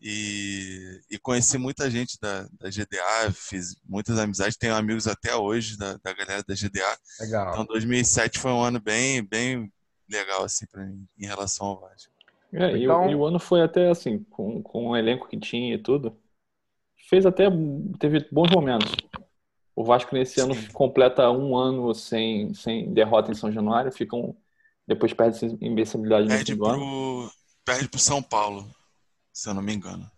E, 0.00 1.00
e 1.10 1.18
conheci 1.18 1.58
muita 1.58 1.90
gente 1.90 2.18
da, 2.20 2.42
da, 2.60 2.68
GDA, 2.68 3.32
fiz 3.32 3.76
muitas 3.88 4.18
amizades, 4.18 4.56
tenho 4.56 4.74
amigos 4.74 5.06
até 5.06 5.34
hoje 5.34 5.76
da, 5.78 5.96
da 6.02 6.12
galera 6.12 6.44
da 6.46 6.54
GDA. 6.54 6.98
Legal. 7.20 7.52
Então 7.52 7.64
2007 7.66 8.38
foi 8.38 8.50
um 8.50 8.62
ano 8.62 8.80
bem, 8.80 9.24
bem 9.24 9.72
legal 10.10 10.44
assim 10.44 10.66
para 10.66 10.84
mim 10.84 11.06
em 11.18 11.26
relação 11.26 11.66
ao 11.66 11.80
Vasco. 11.80 12.12
É, 12.52 12.76
então... 12.76 12.76
e, 12.76 12.88
o, 12.88 13.10
e, 13.10 13.14
o, 13.14 13.24
ano 13.24 13.38
foi 13.38 13.62
até 13.62 13.88
assim, 13.88 14.24
com, 14.24 14.62
com 14.62 14.88
o 14.88 14.96
elenco 14.96 15.28
que 15.28 15.38
tinha 15.38 15.74
e 15.74 15.78
tudo, 15.78 16.16
fez 17.12 17.26
até, 17.26 17.44
teve 17.98 18.26
bons 18.32 18.50
momentos. 18.50 18.90
O 19.76 19.84
Vasco 19.84 20.14
nesse 20.14 20.36
Sim. 20.36 20.40
ano 20.40 20.54
completa 20.72 21.30
um 21.30 21.54
ano 21.54 21.94
sem, 21.94 22.54
sem 22.54 22.90
derrota 22.90 23.30
em 23.30 23.34
São 23.34 23.52
Januário, 23.52 23.92
ficam, 23.92 24.34
depois 24.88 25.12
perde 25.12 25.58
invencibilidade 25.60 26.26
no 26.26 26.38
fim 26.38 26.56
do 26.56 26.64
ano. 26.64 27.30
Perde 27.66 27.88
pro 27.88 28.00
São 28.00 28.22
Paulo, 28.22 28.66
se 29.30 29.46
eu 29.46 29.52
não 29.52 29.60
me 29.60 29.74
engano. 29.74 30.10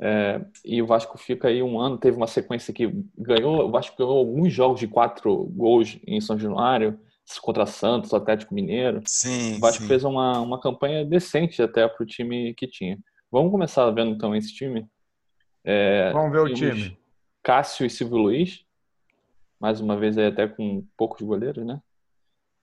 É, 0.00 0.44
e 0.64 0.82
o 0.82 0.86
Vasco 0.86 1.16
fica 1.16 1.46
aí 1.46 1.62
um 1.62 1.78
ano, 1.78 1.96
teve 1.96 2.16
uma 2.16 2.26
sequência 2.26 2.74
que 2.74 2.92
ganhou, 3.16 3.68
o 3.68 3.70
Vasco 3.70 3.96
ganhou 3.96 4.18
alguns 4.18 4.52
jogos 4.52 4.80
de 4.80 4.88
quatro 4.88 5.44
gols 5.54 5.96
em 6.04 6.20
São 6.20 6.36
Januário, 6.36 6.98
contra 7.40 7.66
Santos, 7.66 8.12
Atlético 8.12 8.52
Mineiro. 8.52 9.00
Sim, 9.06 9.56
o 9.56 9.60
Vasco 9.60 9.82
sim. 9.82 9.88
fez 9.88 10.02
uma, 10.02 10.40
uma 10.40 10.60
campanha 10.60 11.04
decente 11.04 11.62
até 11.62 11.86
para 11.86 12.02
o 12.02 12.06
time 12.06 12.52
que 12.54 12.66
tinha. 12.66 12.98
Vamos 13.30 13.52
começar 13.52 13.88
vendo 13.92 14.10
então 14.10 14.34
esse 14.34 14.52
time. 14.52 14.84
É, 15.64 16.12
Vamos 16.12 16.32
ver 16.32 16.40
o 16.40 16.52
time. 16.52 16.98
Cássio 17.42 17.86
e 17.86 17.90
Silvio 17.90 18.18
Luiz. 18.18 18.64
mais 19.60 19.80
uma 19.80 19.96
vez 19.96 20.16
aí 20.16 20.26
até 20.26 20.46
com 20.46 20.86
poucos 20.96 21.22
goleiros, 21.22 21.64
né? 21.64 21.80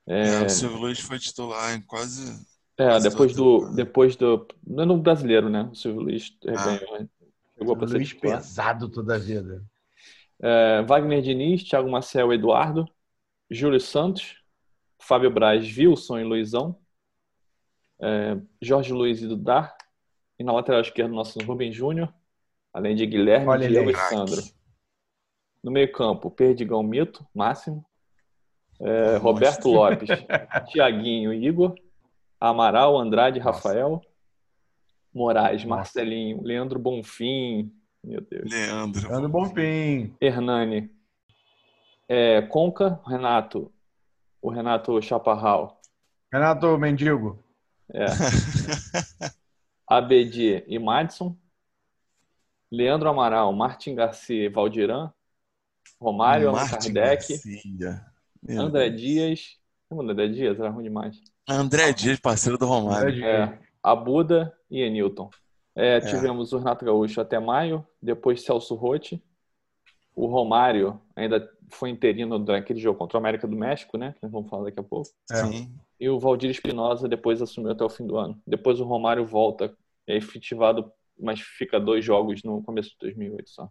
É, 0.07 0.41
é, 0.41 0.45
o 0.45 0.49
Silvio 0.49 0.77
Luiz 0.77 0.99
foi 0.99 1.19
titular 1.19 1.75
em 1.75 1.81
quase. 1.81 2.45
É, 2.77 2.87
quase 2.87 3.09
depois 3.09 3.35
do, 3.35 3.73
depois 3.75 4.15
do. 4.15 4.47
Não 4.65 4.83
é 4.83 4.85
no 4.85 4.97
brasileiro, 4.97 5.49
né? 5.49 5.63
O 5.71 5.75
Silvio 5.75 6.01
Luiz 6.01 6.35
é, 6.45 6.53
ah. 6.55 6.99
Né? 6.99 7.09
Chegou 7.57 7.75
para 7.75 7.87
ser 7.87 7.95
Luiz 7.95 8.09
titular. 8.09 8.37
pesado 8.37 8.89
toda 8.89 9.15
a 9.15 9.19
vida. 9.19 9.63
É, 10.41 10.81
Wagner 10.83 11.21
Diniz, 11.21 11.63
Thiago 11.63 11.89
Marcel, 11.89 12.33
Eduardo, 12.33 12.87
Júlio 13.51 13.79
Santos, 13.79 14.37
Fábio 14.97 15.29
Braz, 15.29 15.65
Wilson 15.77 16.19
e 16.19 16.23
Luizão, 16.23 16.79
é, 18.01 18.37
Jorge 18.61 18.93
Luiz 18.93 19.21
e 19.21 19.27
Dudar, 19.27 19.75
e 20.37 20.43
na 20.43 20.53
lateral 20.53 20.81
esquerda, 20.81 21.13
nosso 21.13 21.37
Rubem 21.39 21.71
Júnior, 21.71 22.13
além 22.73 22.95
de 22.95 23.05
Guilherme, 23.05 23.47
Olha 23.47 23.67
Diego 23.67 23.89
e 23.89 23.95
Sandro. 23.95 24.41
No 25.63 25.71
meio-campo, 25.71 26.31
Perdigão 26.31 26.81
Mito, 26.81 27.25
Máximo, 27.33 27.85
é, 28.79 29.17
Roberto 29.17 29.69
Lopes, 29.69 30.07
Tiaguinho, 30.71 31.33
Igor, 31.33 31.75
Amaral, 32.39 32.97
Andrade, 32.97 33.39
Nossa. 33.39 33.51
Rafael, 33.51 34.01
Moraes, 35.13 35.63
Nossa. 35.63 35.67
Marcelinho, 35.67 36.41
Leandro 36.41 36.79
Bonfim, 36.79 37.73
meu 38.03 38.21
Deus. 38.21 38.49
Leandro. 38.49 39.09
Leandro 39.09 39.29
Bonfim. 39.29 40.15
Hernani. 40.21 40.89
É, 42.07 42.41
Conca, 42.41 42.99
Renato. 43.05 43.71
O 44.41 44.49
Renato 44.49 45.01
Chaparral. 45.01 45.81
Renato 46.31 46.77
Mendigo. 46.77 47.43
É. 47.93 48.05
ABD 49.85 50.63
e 50.67 50.79
Madison. 50.79 51.35
Leandro 52.71 53.09
Amaral, 53.09 53.51
Martin 53.53 53.95
Garcia 53.95 54.45
e 54.45 54.49
Valdiran. 54.49 55.11
Romário, 55.99 56.49
Allan 56.49 56.67
Kardec. 56.67 57.39
André 58.49 58.89
Dias. 58.89 59.57
Lembra 59.91 60.13
André 60.13 60.27
Dias? 60.29 60.59
Era 60.59 60.69
ruim 60.69 60.83
demais. 60.83 61.21
André 61.47 61.91
Dias, 61.91 62.19
parceiro 62.19 62.57
do 62.57 62.65
Romário. 62.65 63.25
É, 63.25 63.59
Abuda 63.83 64.55
e 64.69 64.81
Enilton. 64.81 65.29
É, 65.75 65.97
é, 65.97 65.99
tivemos 65.99 66.53
o 66.53 66.57
Renato 66.57 66.85
Gaúcho 66.85 67.21
até 67.21 67.39
maio, 67.39 67.85
depois 68.01 68.43
Celso 68.43 68.75
Rotti. 68.75 69.23
O 70.15 70.27
Romário 70.27 71.01
ainda 71.15 71.49
foi 71.71 71.89
interino 71.89 72.37
daquele 72.39 72.79
jogo 72.79 72.97
contra 72.97 73.17
o 73.17 73.19
América 73.19 73.47
do 73.47 73.55
México, 73.55 73.97
né? 73.97 74.13
Que 74.13 74.19
nós 74.23 74.31
vamos 74.31 74.49
falar 74.49 74.65
daqui 74.65 74.79
a 74.79 74.83
pouco. 74.83 75.09
É. 75.31 75.35
Sim. 75.35 75.73
E 75.99 76.09
o 76.09 76.19
Valdir 76.19 76.49
Espinosa 76.49 77.07
depois 77.07 77.41
assumiu 77.41 77.71
até 77.71 77.83
o 77.83 77.89
fim 77.89 78.05
do 78.05 78.17
ano. 78.17 78.41
Depois 78.45 78.79
o 78.79 78.85
Romário 78.85 79.25
volta, 79.25 79.73
é 80.07 80.15
efetivado, 80.15 80.91
mas 81.19 81.39
fica 81.39 81.79
dois 81.79 82.03
jogos 82.03 82.43
no 82.43 82.61
começo 82.63 82.89
de 82.91 82.97
2008 83.01 83.49
só. 83.49 83.69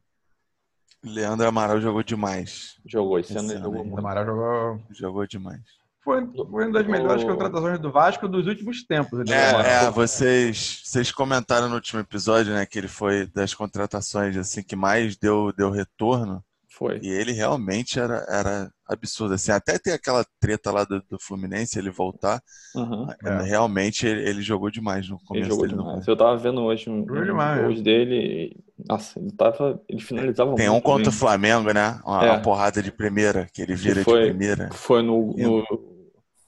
Leandro 1.04 1.46
Amaral 1.46 1.80
jogou 1.80 2.02
demais. 2.02 2.80
Jogou, 2.84 3.18
esse, 3.18 3.32
esse 3.32 3.38
ano 3.38 3.52
ele 3.52 3.60
jogou 3.60 3.84
muito. 3.84 3.98
Amaral 3.98 4.26
jogou... 4.26 4.80
jogou 4.90 5.26
demais. 5.26 5.62
Foi, 6.02 6.26
foi 6.26 6.64
uma 6.64 6.72
das 6.72 6.86
melhores 6.86 7.22
o... 7.22 7.26
contratações 7.26 7.78
do 7.78 7.92
Vasco 7.92 8.26
dos 8.26 8.46
últimos 8.46 8.84
tempos. 8.84 9.28
É, 9.30 9.84
é, 9.84 9.90
vocês, 9.90 10.82
vocês 10.84 11.12
comentaram 11.12 11.68
no 11.68 11.74
último 11.74 12.00
episódio, 12.00 12.52
né, 12.52 12.64
que 12.66 12.78
ele 12.78 12.88
foi 12.88 13.26
das 13.26 13.54
contratações 13.54 14.36
assim 14.36 14.62
que 14.62 14.74
mais 14.74 15.16
deu, 15.16 15.52
deu 15.52 15.70
retorno. 15.70 16.42
Foi. 16.78 17.00
E 17.02 17.08
ele 17.08 17.32
realmente 17.32 17.98
era, 17.98 18.24
era 18.28 18.70
absurdo. 18.86 19.34
Assim, 19.34 19.50
até 19.50 19.80
ter 19.80 19.90
aquela 19.90 20.24
treta 20.38 20.70
lá 20.70 20.84
do, 20.84 21.02
do 21.10 21.18
Fluminense, 21.18 21.76
ele 21.76 21.90
voltar. 21.90 22.40
Uhum, 22.72 23.08
é. 23.24 23.42
Realmente 23.42 24.06
ele, 24.06 24.28
ele, 24.28 24.42
jogou 24.42 24.70
demais 24.70 25.08
no 25.08 25.18
começo 25.26 25.44
ele 25.44 25.50
jogou 25.50 25.66
dele. 25.66 25.76
Demais. 25.76 26.06
Eu 26.06 26.16
tava 26.16 26.36
vendo 26.36 26.62
hoje 26.62 26.88
um, 26.88 27.00
um 27.00 27.82
dele. 27.82 28.56
Nossa, 28.88 29.18
ele, 29.18 29.32
tava, 29.32 29.82
ele 29.88 30.00
finalizava 30.00 30.54
Tem 30.54 30.68
um 30.68 30.80
contra 30.80 31.10
bem. 31.10 31.12
o 31.12 31.18
Flamengo, 31.18 31.72
né? 31.72 31.98
Uma, 32.06 32.24
é. 32.24 32.30
uma, 32.30 32.42
porrada 32.42 32.80
de 32.80 32.92
primeira, 32.92 33.48
que 33.52 33.60
ele 33.60 33.74
vira 33.74 34.04
foi, 34.04 34.20
de 34.20 34.26
primeira. 34.28 34.70
Foi 34.72 35.02
no, 35.02 35.34
no, 35.36 35.64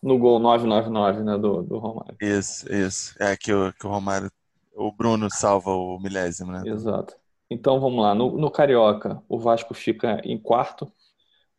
no 0.01 0.17
gol 0.17 0.39
999, 0.39 1.25
né? 1.25 1.39
Do, 1.39 1.65
do 1.65 1.79
Romário. 1.79 2.15
Isso, 2.21 2.73
isso. 2.73 3.17
É 3.19 3.37
que 3.37 3.53
o, 3.53 3.73
que 3.73 3.85
o 3.85 3.91
Romário. 3.91 4.31
O 4.77 4.93
Bruno 4.93 5.29
salva 5.29 5.73
o 5.73 5.99
milésimo, 5.99 6.53
né? 6.53 6.63
Exato. 6.65 7.15
Então 7.51 7.81
vamos 7.81 8.03
lá. 8.03 8.15
No, 8.15 8.39
no 8.39 8.51
Carioca, 8.51 9.23
o 9.29 9.39
Vasco 9.39 9.75
fica 9.75 10.21
em 10.25 10.39
quarto. 10.39 10.91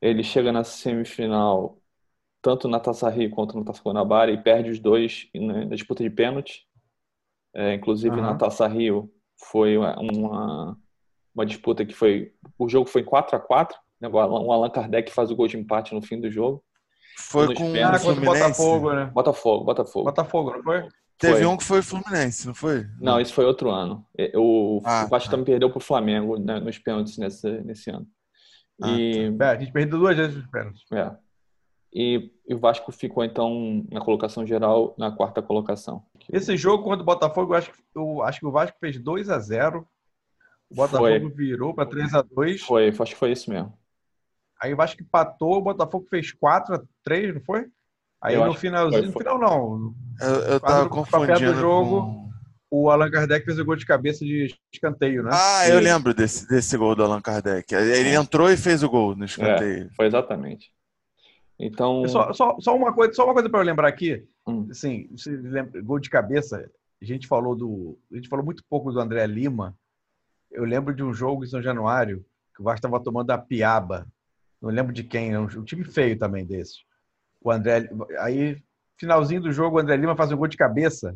Ele 0.01 0.23
chega 0.23 0.51
na 0.51 0.63
semifinal, 0.63 1.77
tanto 2.41 2.67
na 2.67 2.79
Taça 2.79 3.09
Rio 3.09 3.29
quanto 3.29 3.57
na 3.57 3.65
Taça 3.65 3.81
Guanabara, 3.83 4.31
e 4.31 4.41
perde 4.41 4.71
os 4.71 4.79
dois 4.79 5.27
na, 5.35 5.65
disputa 5.65 6.03
de 6.03 6.09
pênalti. 6.09 6.65
É, 7.53 7.73
inclusive 7.73 8.15
uhum. 8.15 8.21
na 8.21 8.35
Taça 8.35 8.65
Rio 8.67 9.11
foi 9.37 9.77
uma, 9.77 10.77
uma 11.35 11.45
disputa 11.45 11.85
que 11.85 11.93
foi. 11.93 12.33
O 12.57 12.69
jogo 12.69 12.87
foi 12.87 13.03
4 13.03 13.35
a 13.35 13.39
4 13.39 13.77
né? 14.01 14.07
O 14.09 14.17
Allan 14.17 14.69
Kardec 14.69 15.11
faz 15.11 15.29
o 15.29 15.35
gol 15.35 15.47
de 15.47 15.57
empate 15.57 15.93
no 15.93 16.01
fim 16.01 16.19
do 16.19 16.31
jogo. 16.31 16.63
Foi 17.17 17.53
com 17.53 17.71
o 17.71 18.15
Botafogo, 18.15 18.93
né? 18.93 19.05
Botafogo, 19.13 19.63
Botafogo. 19.63 20.05
Botafogo, 20.05 20.51
não 20.53 20.63
foi? 20.63 20.87
Teve 21.21 21.37
foi. 21.37 21.45
um 21.45 21.55
que 21.55 21.63
foi 21.63 21.83
Fluminense, 21.83 22.47
não 22.47 22.55
foi? 22.55 22.87
Não, 22.99 23.21
isso 23.21 23.31
foi 23.31 23.45
outro 23.45 23.69
ano. 23.69 24.03
O, 24.33 24.81
ah, 24.83 25.05
o 25.05 25.07
Vasco 25.07 25.29
tá. 25.29 25.31
também 25.31 25.45
perdeu 25.45 25.69
para 25.69 25.77
o 25.77 25.81
Flamengo 25.81 26.35
né, 26.39 26.59
nos 26.59 26.79
pênaltis 26.79 27.15
nesse, 27.19 27.47
nesse 27.61 27.91
ano. 27.91 28.07
Ah, 28.81 28.89
e... 28.89 29.31
Tá. 29.37 29.45
É, 29.45 29.49
a 29.51 29.59
gente 29.59 29.71
perdeu 29.71 29.99
duas 29.99 30.17
vezes 30.17 30.35
nos 30.35 30.47
pênaltis. 30.47 30.81
É. 30.91 31.15
E, 31.93 32.31
e, 32.47 32.55
o 32.55 32.59
Vasco 32.59 32.91
ficou, 32.91 33.23
então, 33.23 33.85
na 33.91 34.01
colocação 34.01 34.47
geral, 34.47 34.95
na 34.97 35.11
quarta 35.11 35.43
colocação. 35.43 36.03
Esse 36.27 36.57
jogo 36.57 36.83
contra 36.83 37.03
o 37.03 37.05
Botafogo, 37.05 37.53
eu 37.53 37.57
acho, 37.57 37.71
eu 37.93 38.23
acho 38.23 38.39
que 38.39 38.45
o 38.47 38.51
Vasco 38.51 38.79
fez 38.79 38.97
2 38.97 39.29
a 39.29 39.37
0 39.37 39.87
O 40.71 40.75
Botafogo 40.75 41.03
foi. 41.03 41.29
virou 41.29 41.75
para 41.75 41.87
3 41.87 42.15
a 42.15 42.23
2 42.23 42.61
Foi, 42.61 42.87
acho 42.87 43.05
que 43.05 43.15
foi 43.15 43.31
isso 43.31 43.47
mesmo. 43.51 43.77
Aí 44.59 44.73
o 44.73 44.77
Vasco 44.77 45.03
empatou, 45.03 45.57
o 45.57 45.61
Botafogo 45.61 46.07
fez 46.09 46.31
4 46.31 46.75
a 46.75 46.81
3 47.03 47.35
não 47.35 47.41
foi? 47.41 47.67
Aí 48.21 48.35
eu 48.35 48.45
no 48.45 48.53
finalzinho, 48.53 49.07
no 49.07 49.11
final 49.13 49.39
não. 49.39 49.95
Eu, 50.21 50.35
eu 50.53 50.59
tava 50.59 50.87
confundindo. 50.87 51.53
do 51.53 51.59
jogo, 51.59 52.29
com... 52.69 52.83
o 52.83 52.89
Allan 52.91 53.09
Kardec 53.09 53.43
fez 53.43 53.57
o 53.57 53.65
gol 53.65 53.75
de 53.75 53.85
cabeça 53.85 54.23
de 54.23 54.55
escanteio, 54.71 55.23
né? 55.23 55.31
Ah, 55.33 55.67
eu 55.67 55.79
lembro 55.79 56.13
desse, 56.13 56.47
desse 56.47 56.77
gol 56.77 56.95
do 56.95 57.03
Allan 57.03 57.21
Kardec. 57.21 57.73
Ele 57.73 58.09
é. 58.09 58.13
entrou 58.13 58.51
e 58.51 58.55
fez 58.55 58.83
o 58.83 58.89
gol 58.89 59.15
no 59.15 59.25
escanteio. 59.25 59.87
É, 59.87 59.89
foi 59.95 60.05
exatamente. 60.05 60.71
Então. 61.59 62.07
Só, 62.07 62.31
só, 62.31 62.57
só, 62.59 62.75
uma 62.75 62.93
coisa, 62.93 63.11
só 63.13 63.25
uma 63.25 63.33
coisa 63.33 63.49
para 63.49 63.59
eu 63.59 63.65
lembrar 63.65 63.87
aqui. 63.87 64.23
Hum. 64.47 64.67
Assim, 64.69 65.09
lembra, 65.25 65.81
gol 65.81 65.99
de 65.99 66.09
cabeça. 66.09 66.69
A 67.01 67.05
gente 67.05 67.27
falou 67.27 67.55
do, 67.55 67.97
a 68.11 68.15
gente 68.15 68.29
falou 68.29 68.45
muito 68.45 68.63
pouco 68.69 68.91
do 68.91 68.99
André 68.99 69.25
Lima. 69.25 69.75
Eu 70.51 70.63
lembro 70.63 70.93
de 70.93 71.01
um 71.01 71.11
jogo 71.11 71.43
em 71.43 71.47
São 71.47 71.61
Januário 71.61 72.23
que 72.53 72.61
o 72.61 72.63
Vasco 72.63 72.85
estava 72.85 73.03
tomando 73.03 73.31
a 73.31 73.37
piaba. 73.39 74.05
Não 74.61 74.69
lembro 74.69 74.93
de 74.93 75.03
quem, 75.03 75.35
um, 75.35 75.45
um 75.45 75.63
time 75.63 75.83
feio 75.83 76.19
também 76.19 76.45
desse 76.45 76.81
o 77.41 77.51
André. 77.51 77.89
Aí, 78.19 78.57
finalzinho 78.97 79.41
do 79.41 79.51
jogo, 79.51 79.77
o 79.77 79.79
André 79.79 79.95
Lima 79.97 80.15
faz 80.15 80.31
um 80.31 80.37
gol 80.37 80.47
de 80.47 80.57
cabeça. 80.57 81.15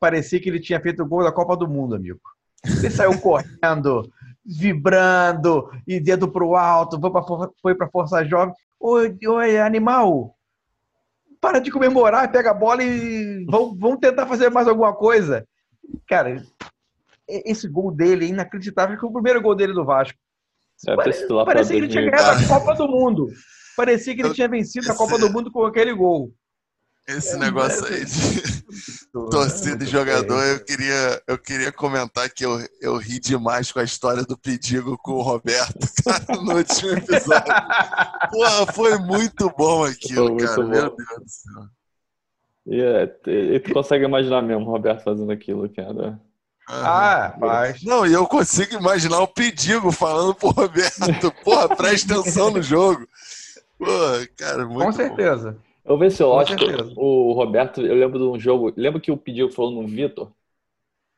Parecia 0.00 0.40
que 0.40 0.48
ele 0.48 0.60
tinha 0.60 0.80
feito 0.80 1.02
o 1.02 1.06
gol 1.06 1.22
da 1.22 1.32
Copa 1.32 1.56
do 1.56 1.68
Mundo, 1.68 1.94
amigo. 1.94 2.20
Ele 2.64 2.90
saiu 2.90 3.16
correndo, 3.20 4.10
vibrando, 4.44 5.70
e 5.86 6.00
dedo 6.00 6.30
pro 6.30 6.56
alto, 6.56 7.00
foi 7.62 7.74
para 7.74 7.88
Força 7.88 8.24
Jovem. 8.24 8.54
Oi, 8.80 9.16
oi, 9.26 9.58
animal! 9.58 10.36
Para 11.40 11.58
de 11.58 11.70
comemorar, 11.70 12.30
pega 12.32 12.50
a 12.50 12.54
bola 12.54 12.82
e 12.82 13.44
vamos, 13.44 13.78
vamos 13.78 13.98
tentar 13.98 14.26
fazer 14.26 14.50
mais 14.50 14.66
alguma 14.66 14.94
coisa. 14.94 15.46
Cara, 16.06 16.42
esse 17.28 17.68
gol 17.68 17.90
dele 17.90 18.26
é 18.26 18.28
inacreditável, 18.28 18.98
que 18.98 19.04
é 19.04 19.08
o 19.08 19.12
primeiro 19.12 19.42
gol 19.42 19.54
dele 19.54 19.72
do 19.72 19.84
Vasco. 19.84 20.18
É, 20.88 20.96
Parecia 21.44 21.76
que 21.76 21.82
ele 21.82 21.88
tinha 21.88 22.10
ganhado 22.10 22.44
a 22.44 22.48
Copa 22.48 22.74
do 22.74 22.88
Mundo. 22.88 23.28
Parecia 23.76 24.14
que 24.14 24.20
ele 24.20 24.28
eu, 24.28 24.34
tinha 24.34 24.48
vencido 24.48 24.84
esse, 24.84 24.90
a 24.90 24.94
Copa 24.94 25.18
do 25.18 25.30
Mundo 25.30 25.50
com 25.50 25.64
aquele 25.64 25.92
gol. 25.92 26.32
Esse 27.06 27.34
é, 27.34 27.38
negócio 27.38 27.84
aí 27.86 28.04
de 28.04 28.64
torcida 29.30 29.84
e 29.84 29.86
jogador, 29.86 30.42
eu 30.42 30.64
queria, 30.64 31.22
eu 31.26 31.38
queria 31.38 31.70
comentar 31.70 32.30
que 32.30 32.44
eu, 32.44 32.58
eu 32.80 32.96
ri 32.96 33.20
demais 33.20 33.70
com 33.70 33.78
a 33.78 33.84
história 33.84 34.22
do 34.22 34.38
pedido 34.38 34.96
com 34.98 35.12
o 35.12 35.22
Roberto, 35.22 35.86
cara, 36.02 36.40
no 36.40 36.56
último 36.56 36.92
episódio. 36.92 37.54
Porra, 38.30 38.72
foi 38.72 38.98
muito 38.98 39.52
bom 39.56 39.84
aquilo, 39.84 40.30
muito 40.30 40.46
cara. 40.46 40.62
Bom. 40.62 40.68
Meu 40.68 40.96
Deus 40.96 41.20
do 41.20 41.28
céu. 41.28 41.62
E, 42.66 42.80
é, 42.80 43.14
e 43.26 43.60
tu 43.60 43.74
consegue 43.74 44.06
imaginar 44.06 44.40
mesmo 44.40 44.64
o 44.64 44.70
Roberto 44.70 45.04
fazendo 45.04 45.30
aquilo, 45.30 45.68
cara. 45.68 46.18
Ah, 46.66 47.36
faz. 47.38 47.82
Não, 47.82 48.06
e 48.06 48.12
eu 48.14 48.26
consigo 48.26 48.76
imaginar 48.76 49.20
o 49.20 49.28
pedido 49.28 49.92
falando 49.92 50.34
pro 50.34 50.48
Roberto, 50.48 51.30
porra, 51.44 51.76
presta 51.76 52.18
atenção 52.18 52.50
no 52.50 52.62
jogo. 52.62 53.06
Pô, 53.78 53.86
cara, 54.36 54.66
muito 54.66 54.84
Com 54.84 54.92
certeza. 54.92 55.52
Bom. 55.52 55.74
Eu 55.84 55.98
ver 55.98 56.10
se 56.10 56.22
eu 56.22 56.38
acho 56.38 56.54
o 56.96 57.32
Roberto, 57.32 57.82
eu 57.82 57.94
lembro 57.94 58.18
de 58.18 58.24
um 58.24 58.38
jogo, 58.38 58.72
lembro 58.74 59.00
que 59.00 59.12
o 59.12 59.18
pediu 59.18 59.50
falou 59.50 59.70
no 59.70 59.86
Vitor. 59.86 60.32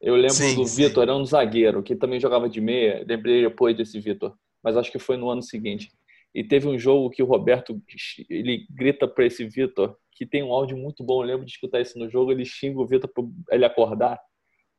Eu 0.01 0.17
lembro 0.17 0.35
sim, 0.35 0.57
do 0.57 0.65
Vitor, 0.65 1.05
era 1.05 1.15
um 1.15 1.25
zagueiro, 1.25 1.83
que 1.83 1.95
também 1.95 2.19
jogava 2.19 2.49
de 2.49 2.61
meia, 2.61 3.05
lembrei 3.07 3.43
depois 3.43 3.77
desse 3.77 4.01
Vitor, 4.01 4.37
mas 4.63 4.77
acho 4.77 4.91
que 4.91 4.99
foi 4.99 5.17
no 5.17 5.31
ano 5.31 5.43
seguinte. 5.43 5.91
E 6.35 6.43
teve 6.43 6.67
um 6.69 6.79
jogo 6.79 7.11
que 7.11 7.23
o 7.23 7.27
Roberto, 7.27 7.81
ele 8.29 8.67
grita 8.71 9.07
para 9.07 9.25
esse 9.25 9.47
Vitor, 9.47 9.97
que 10.11 10.27
tem 10.27 10.43
um 10.43 10.53
áudio 10.53 10.77
muito 10.77 11.05
bom, 11.05 11.23
eu 11.23 11.27
lembro 11.27 11.47
de 11.47 11.53
escutar 11.53 11.81
isso 11.81 11.99
no 11.99 12.11
jogo, 12.11 12.33
ele 12.33 12.45
xinga 12.45 12.81
o 12.81 12.87
Vitor 12.87 13.09
para 13.09 13.25
ele 13.57 13.65
acordar. 13.65 14.21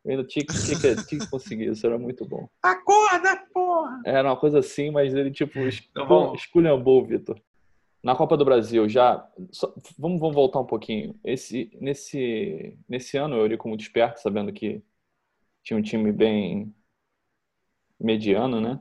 Eu 0.04 0.12
ainda 0.12 0.24
tinha 0.24 0.46
que, 0.46 0.54
tinha, 0.54 0.80
que, 0.80 1.06
tinha 1.06 1.22
que 1.22 1.30
conseguir, 1.30 1.72
isso 1.72 1.86
era 1.86 1.98
muito 1.98 2.26
bom. 2.26 2.48
Acorda, 2.62 3.38
porra! 3.54 4.02
Era 4.06 4.30
uma 4.30 4.38
coisa 4.38 4.60
assim, 4.60 4.92
mas 4.92 5.14
ele, 5.14 5.32
tipo, 5.32 5.54
tá 5.94 6.34
esculhambou 6.36 7.02
o 7.02 7.06
Vitor. 7.06 7.40
Na 8.04 8.16
Copa 8.16 8.38
do 8.38 8.46
Brasil, 8.46 8.88
já. 8.88 9.28
Só, 9.52 9.74
vamos, 9.98 10.20
vamos 10.20 10.36
voltar 10.36 10.60
um 10.60 10.66
pouquinho. 10.66 11.20
Esse, 11.24 11.70
nesse, 11.82 12.78
nesse 12.88 13.18
ano, 13.18 13.36
eu 13.36 13.42
Eurico 13.42 13.68
muito 13.68 13.82
esperto, 13.82 14.22
sabendo 14.22 14.54
que 14.54 14.82
tinha 15.64 15.78
um 15.78 15.82
time 15.82 16.12
bem 16.12 16.74
mediano, 18.00 18.62
né? 18.62 18.80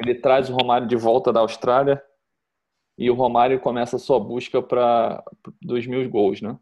Ele 0.00 0.14
traz 0.14 0.48
o 0.48 0.54
Romário 0.54 0.86
de 0.86 0.96
volta 0.96 1.32
da 1.32 1.40
Austrália 1.40 2.02
e 2.96 3.10
o 3.10 3.14
Romário 3.14 3.60
começa 3.60 3.96
a 3.96 3.98
sua 3.98 4.20
busca 4.20 4.62
para 4.62 5.22
dos 5.60 5.86
mil 5.86 6.08
gols, 6.08 6.40
né? 6.40 6.58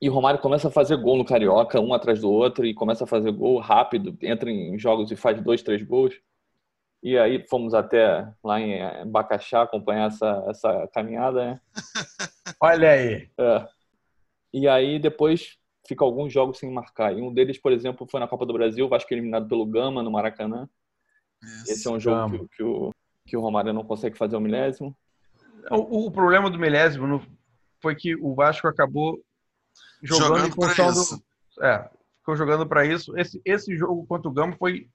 E 0.00 0.08
o 0.08 0.12
Romário 0.12 0.40
começa 0.40 0.68
a 0.68 0.70
fazer 0.70 0.96
gol 0.96 1.16
no 1.16 1.24
Carioca, 1.24 1.80
um 1.80 1.92
atrás 1.92 2.20
do 2.20 2.30
outro, 2.30 2.64
e 2.64 2.74
começa 2.74 3.04
a 3.04 3.06
fazer 3.06 3.32
gol 3.32 3.58
rápido, 3.58 4.16
entra 4.22 4.50
em 4.50 4.78
jogos 4.78 5.10
e 5.10 5.16
faz 5.16 5.40
dois, 5.42 5.62
três 5.62 5.82
gols. 5.82 6.20
E 7.02 7.16
aí 7.16 7.46
fomos 7.48 7.74
até 7.74 8.28
lá 8.42 8.60
em 8.60 9.06
Bacaxá 9.06 9.62
acompanhar 9.62 10.08
essa, 10.08 10.44
essa 10.48 10.88
caminhada, 10.92 11.52
né? 11.52 11.60
Olha 12.60 12.90
aí! 12.90 13.30
É. 13.38 13.68
E 14.52 14.66
aí 14.66 14.98
depois 14.98 15.56
fica 15.86 16.04
alguns 16.04 16.32
jogos 16.32 16.58
sem 16.58 16.70
marcar. 16.70 17.16
E 17.16 17.22
um 17.22 17.32
deles, 17.32 17.58
por 17.58 17.72
exemplo, 17.72 18.06
foi 18.10 18.20
na 18.20 18.28
Copa 18.28 18.44
do 18.44 18.52
Brasil, 18.52 18.84
o 18.84 18.88
Vasco 18.88 19.12
eliminado 19.12 19.48
pelo 19.48 19.64
Gama, 19.64 20.02
no 20.02 20.10
Maracanã. 20.10 20.68
Isso, 21.42 21.72
Esse 21.72 21.88
é 21.88 21.90
um 21.90 22.00
jogo 22.00 22.48
que, 22.48 22.56
que, 22.56 22.62
o, 22.62 22.92
que 23.26 23.36
o 23.36 23.40
Romário 23.40 23.72
não 23.72 23.84
consegue 23.84 24.18
fazer 24.18 24.36
o 24.36 24.40
milésimo. 24.40 24.96
O, 25.70 26.06
o 26.06 26.10
problema 26.10 26.50
do 26.50 26.58
milésimo 26.58 27.22
foi 27.80 27.94
que 27.94 28.16
o 28.16 28.34
Vasco 28.34 28.66
acabou 28.66 29.18
jogando, 30.02 30.28
jogando 30.28 30.48
em 30.48 30.52
função 30.52 30.92
do. 30.92 31.64
É, 31.64 31.88
ficou 32.18 32.36
jogando 32.36 32.66
para 32.66 32.84
isso. 32.84 33.16
Esse, 33.16 33.40
esse 33.44 33.76
jogo 33.76 34.06
contra 34.06 34.28
o 34.28 34.32
Gama 34.32 34.56
foi 34.56 34.88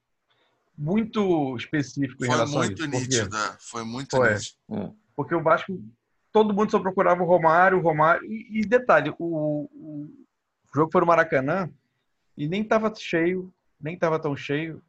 muito 0.76 1.56
específico 1.56 2.18
foi 2.18 2.26
em 2.26 2.30
relação 2.30 2.60
a 2.60 2.66
isso. 2.66 2.76
Foi 2.76 2.86
muito 2.88 3.00
nítido, 3.00 3.36
é. 3.36 3.56
Foi 3.60 3.84
muito 3.84 4.16
foi. 4.16 4.34
nítido. 4.34 4.56
É. 4.70 4.90
Porque 5.16 5.34
o 5.34 5.42
Vasco, 5.42 5.80
todo 6.32 6.54
mundo 6.54 6.70
só 6.70 6.78
procurava 6.78 7.22
o 7.22 7.26
Romário, 7.26 7.78
o 7.78 7.82
Romário. 7.82 8.24
E, 8.24 8.60
e 8.60 8.66
detalhe, 8.66 9.14
o, 9.18 9.68
o, 9.72 10.10
jogo 10.74 10.90
foi 10.90 11.00
no 11.00 11.06
Maracanã 11.06 11.70
e 12.36 12.48
nem 12.48 12.62
estava 12.62 12.92
cheio, 12.94 13.52
nem 13.80 13.94
estava 13.94 14.18
tão 14.18 14.36
cheio. 14.36 14.82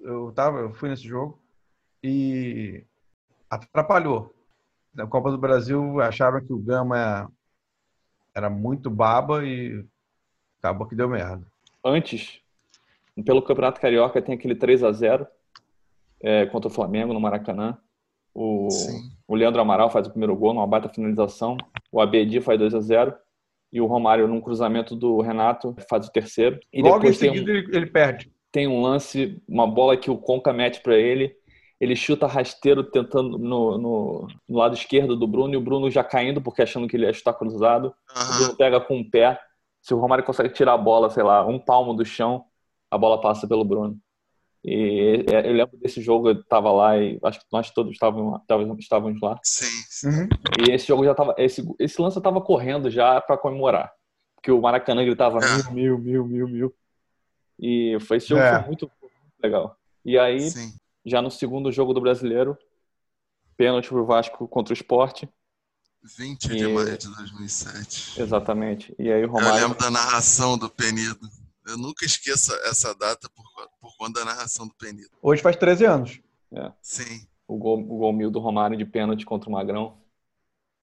Eu, 0.00 0.32
tava, 0.32 0.60
eu 0.60 0.74
fui 0.74 0.88
nesse 0.88 1.06
jogo 1.06 1.40
e 2.02 2.84
atrapalhou. 3.50 4.34
Na 4.94 5.06
Copa 5.06 5.30
do 5.30 5.38
Brasil 5.38 6.00
acharam 6.00 6.44
que 6.44 6.52
o 6.52 6.58
Gama 6.58 7.30
era 8.34 8.50
muito 8.50 8.90
baba 8.90 9.44
e 9.44 9.84
acabou 10.58 10.86
que 10.86 10.94
deu 10.94 11.08
merda. 11.08 11.46
Antes, 11.84 12.41
pelo 13.24 13.42
Campeonato 13.42 13.80
Carioca, 13.80 14.22
tem 14.22 14.34
aquele 14.34 14.54
3 14.54 14.82
a 14.84 14.92
0 14.92 15.26
é, 16.22 16.46
contra 16.46 16.68
o 16.68 16.72
Flamengo 16.72 17.12
no 17.12 17.20
Maracanã. 17.20 17.76
O, 18.34 18.68
o 19.28 19.34
Leandro 19.34 19.60
Amaral 19.60 19.90
faz 19.90 20.06
o 20.06 20.10
primeiro 20.10 20.34
gol 20.34 20.54
numa 20.54 20.66
baita 20.66 20.88
finalização. 20.88 21.56
O 21.90 22.00
Abedi 22.00 22.40
faz 22.40 22.58
2 22.58 22.74
a 22.74 22.80
0 22.80 23.14
e 23.72 23.80
o 23.80 23.86
Romário, 23.86 24.28
num 24.28 24.40
cruzamento 24.40 24.94
do 24.94 25.20
Renato, 25.20 25.74
faz 25.88 26.06
o 26.06 26.12
terceiro. 26.12 26.58
E 26.72 26.82
Logo 26.82 26.96
depois 26.96 27.16
em 27.16 27.18
seguida 27.18 27.52
um, 27.52 27.76
ele 27.76 27.86
perde. 27.86 28.30
Tem 28.50 28.66
um 28.66 28.82
lance, 28.82 29.42
uma 29.48 29.66
bola 29.66 29.96
que 29.96 30.10
o 30.10 30.16
Conca 30.18 30.52
mete 30.52 30.80
para 30.80 30.96
ele 30.96 31.34
ele 31.82 31.96
chuta 31.96 32.28
rasteiro 32.28 32.84
tentando 32.84 33.36
no, 33.36 33.76
no, 33.76 34.28
no, 34.48 34.56
lado 34.56 34.72
esquerdo 34.72 35.16
do 35.16 35.26
Bruno 35.26 35.52
e 35.52 35.56
o 35.56 35.60
Bruno 35.60 35.90
já 35.90 36.04
caindo 36.04 36.40
porque 36.40 36.62
achando 36.62 36.86
que 36.86 36.96
ele 36.96 37.06
ia 37.06 37.12
chutar 37.12 37.32
cruzado. 37.32 37.86
Uhum. 37.86 38.22
O 38.22 38.38
Bruno 38.38 38.56
pega 38.56 38.80
com 38.80 39.00
o 39.00 39.10
pé. 39.10 39.36
Se 39.80 39.92
o 39.92 39.98
Romário 39.98 40.24
consegue 40.24 40.50
tirar 40.50 40.74
a 40.74 40.78
bola, 40.78 41.10
sei 41.10 41.24
lá, 41.24 41.44
um 41.44 41.58
palmo 41.58 41.92
do 41.92 42.04
chão, 42.04 42.44
a 42.92 42.98
bola 42.98 43.20
passa 43.20 43.46
pelo 43.46 43.64
Bruno. 43.64 43.98
E 44.64 45.24
eu 45.26 45.52
lembro 45.52 45.76
desse 45.78 46.00
jogo, 46.00 46.28
eu 46.28 46.44
tava 46.44 46.70
lá 46.70 46.96
e 46.96 47.18
acho 47.24 47.40
que 47.40 47.46
nós 47.52 47.70
todos 47.70 47.92
estávamos, 47.92 48.40
estávamos 48.78 49.20
lá. 49.20 49.40
Sim. 49.42 49.66
sim. 49.88 50.08
Uhum. 50.08 50.28
E 50.66 50.70
esse 50.70 50.86
jogo 50.86 51.04
já 51.04 51.14
tava. 51.14 51.34
Esse, 51.36 51.66
esse 51.80 52.00
lance 52.00 52.16
eu 52.16 52.22
tava 52.22 52.40
correndo 52.40 52.88
já 52.88 53.20
para 53.20 53.36
comemorar. 53.36 53.92
Porque 54.36 54.52
o 54.52 54.60
Maracanã 54.60 55.04
gritava 55.04 55.38
é. 55.38 55.72
mil, 55.72 55.98
mil, 55.98 55.98
mil, 55.98 56.26
mil, 56.28 56.48
mil. 56.48 56.74
E 57.58 57.98
foi 58.00 58.18
esse 58.18 58.28
jogo 58.28 58.40
é. 58.40 58.58
foi 58.58 58.66
muito, 58.66 58.90
muito 59.00 59.14
legal. 59.42 59.76
E 60.04 60.16
aí, 60.16 60.40
sim 60.40 60.72
já 61.04 61.20
no 61.20 61.30
segundo 61.30 61.72
jogo 61.72 61.92
do 61.92 62.00
Brasileiro, 62.00 62.56
pênalti 63.56 63.88
pro 63.88 64.06
Vasco 64.06 64.46
contra 64.48 64.72
o 64.72 64.76
Sport. 64.76 65.24
20 66.02 66.44
e... 66.44 66.56
de 66.56 66.68
maio 66.68 66.98
de 66.98 67.08
2007. 67.08 68.20
Exatamente. 68.20 68.94
E 68.98 69.10
aí 69.10 69.24
o 69.24 69.28
Romário... 69.28 69.58
Eu 69.58 69.68
lembro 69.68 69.78
da 69.78 69.90
narração 69.90 70.56
do 70.58 70.68
Penido. 70.68 71.28
Eu 71.66 71.78
nunca 71.78 72.04
esqueço 72.04 72.52
essa 72.64 72.94
data 72.94 73.28
por, 73.34 73.44
por 73.80 73.96
conta 73.96 74.20
da 74.20 74.26
narração 74.26 74.66
do 74.66 74.74
Penido. 74.74 75.10
Hoje 75.22 75.42
faz 75.42 75.56
13 75.56 75.84
anos. 75.84 76.20
É. 76.54 76.72
Sim. 76.80 77.26
O 77.46 77.56
gol, 77.56 77.78
o 77.80 77.98
gol 77.98 78.12
mil 78.12 78.30
do 78.30 78.40
Romário 78.40 78.76
de 78.76 78.84
pênalti 78.84 79.24
contra 79.24 79.48
o 79.48 79.52
Magrão. 79.52 79.98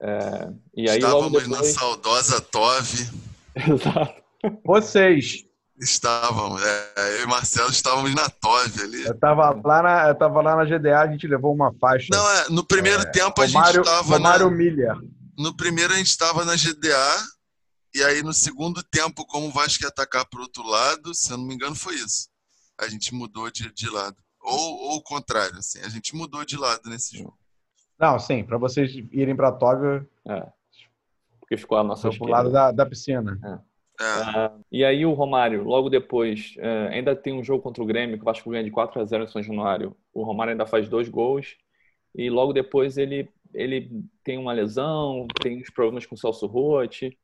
É... 0.00 0.52
E 0.74 0.88
aí, 0.88 0.98
Estávamos 0.98 1.42
depois... 1.42 1.48
na 1.48 1.64
saudosa 1.64 2.40
Tove. 2.40 3.08
Exato. 3.54 4.22
Vocês. 4.64 5.44
Estávamos, 5.78 6.62
é, 6.62 7.20
eu 7.20 7.24
e 7.24 7.26
Marcelo 7.26 7.70
estávamos 7.70 8.14
na 8.14 8.28
Tove 8.28 8.82
ali. 8.82 9.02
Eu 9.02 9.14
estava 9.14 9.58
lá 9.64 9.82
na, 9.82 10.08
eu 10.08 10.14
tava 10.14 10.42
lá 10.42 10.54
na 10.54 10.64
GDA, 10.66 11.00
a 11.00 11.06
gente 11.06 11.26
levou 11.26 11.54
uma 11.54 11.72
faixa. 11.80 12.08
Não, 12.10 12.30
é, 12.32 12.50
no 12.50 12.62
primeiro 12.62 13.00
é, 13.00 13.06
tempo 13.06 13.40
a 13.40 13.46
gente 13.46 13.78
estava 13.78 14.18
na. 14.18 14.50
Milha. 14.50 14.94
No 15.38 15.56
primeiro 15.56 15.94
a 15.94 15.96
gente 15.96 16.08
estava 16.08 16.44
na 16.44 16.54
GDA, 16.54 17.16
e 17.94 18.02
aí 18.02 18.22
no 18.22 18.32
segundo 18.32 18.82
tempo, 18.82 19.26
como 19.26 19.48
o 19.48 19.52
Vasco 19.52 19.84
ia 19.84 19.88
atacar 19.88 20.26
para 20.28 20.38
o 20.38 20.42
outro 20.42 20.62
lado, 20.62 21.14
se 21.14 21.32
eu 21.32 21.38
não 21.38 21.46
me 21.46 21.54
engano, 21.54 21.74
foi 21.74 21.94
isso. 21.94 22.28
A 22.78 22.88
gente 22.88 23.14
mudou 23.14 23.50
de, 23.50 23.72
de 23.72 23.90
lado. 23.90 24.16
Ou, 24.40 24.90
ou 24.90 24.96
o 24.96 25.02
contrário, 25.02 25.58
assim, 25.58 25.80
a 25.80 25.88
gente 25.88 26.14
mudou 26.14 26.44
de 26.44 26.56
lado 26.56 26.88
nesse 26.88 27.18
jogo. 27.18 27.38
Não, 27.98 28.18
sim, 28.18 28.42
para 28.42 28.56
vocês 28.56 28.90
irem 29.12 29.36
para 29.36 29.48
a 29.48 29.52
Tove. 29.52 30.06
É. 30.26 30.46
Porque 31.38 31.56
ficou 31.56 31.76
a 31.76 31.84
nossa. 31.84 32.08
Pro 32.10 32.26
lado 32.26 32.50
da, 32.50 32.70
da 32.70 32.86
piscina. 32.86 33.38
É. 33.44 33.70
Uh, 34.00 34.64
e 34.72 34.82
aí 34.82 35.04
o 35.04 35.12
Romário, 35.12 35.62
logo 35.62 35.90
depois, 35.90 36.54
uh, 36.56 36.88
ainda 36.90 37.14
tem 37.14 37.34
um 37.34 37.44
jogo 37.44 37.62
contra 37.62 37.82
o 37.82 37.86
Grêmio, 37.86 38.16
que 38.16 38.22
o 38.22 38.24
Vasco 38.24 38.48
ganha 38.48 38.64
de 38.64 38.70
4 38.70 38.98
a 38.98 39.04
0 39.04 39.24
em 39.24 39.28
São 39.28 39.42
Januário. 39.42 39.94
O 40.14 40.22
Romário 40.22 40.52
ainda 40.52 40.64
faz 40.64 40.88
dois 40.88 41.08
gols. 41.10 41.58
E 42.14 42.30
logo 42.30 42.54
depois 42.54 42.96
ele, 42.96 43.28
ele 43.52 43.90
tem 44.24 44.38
uma 44.38 44.54
lesão, 44.54 45.26
tem 45.42 45.60
os 45.60 45.68
problemas 45.68 46.06
com 46.06 46.14
o 46.14 46.18
Celso 46.18 46.46
Rotti. 46.46 47.18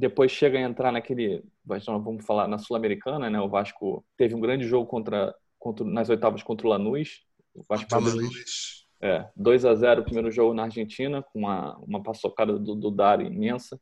Depois 0.00 0.32
chega 0.32 0.58
a 0.58 0.62
entrar 0.62 0.90
naquele, 0.90 1.44
vamos 1.64 2.24
falar, 2.24 2.48
na 2.48 2.58
Sul-Americana, 2.58 3.28
né? 3.28 3.40
O 3.40 3.48
Vasco 3.48 4.04
teve 4.16 4.34
um 4.34 4.40
grande 4.40 4.66
jogo 4.66 4.86
contra, 4.86 5.34
contra 5.58 5.84
nas 5.84 6.08
oitavas 6.08 6.42
contra 6.42 6.66
o 6.66 6.70
Lanús. 6.70 7.20
O 7.54 7.62
Vasco 7.68 7.88
contra 7.88 8.12
o 8.12 8.16
Lanús. 8.16 8.86
É, 9.02 9.28
2 9.34 9.64
a 9.64 9.74
0 9.74 10.02
o 10.02 10.04
primeiro 10.04 10.30
jogo 10.30 10.52
na 10.52 10.64
Argentina, 10.64 11.22
com 11.22 11.40
uma, 11.40 11.76
uma 11.78 12.02
paçocada 12.02 12.58
do, 12.58 12.74
do 12.74 12.90
Dari 12.90 13.26
imensa. 13.26 13.80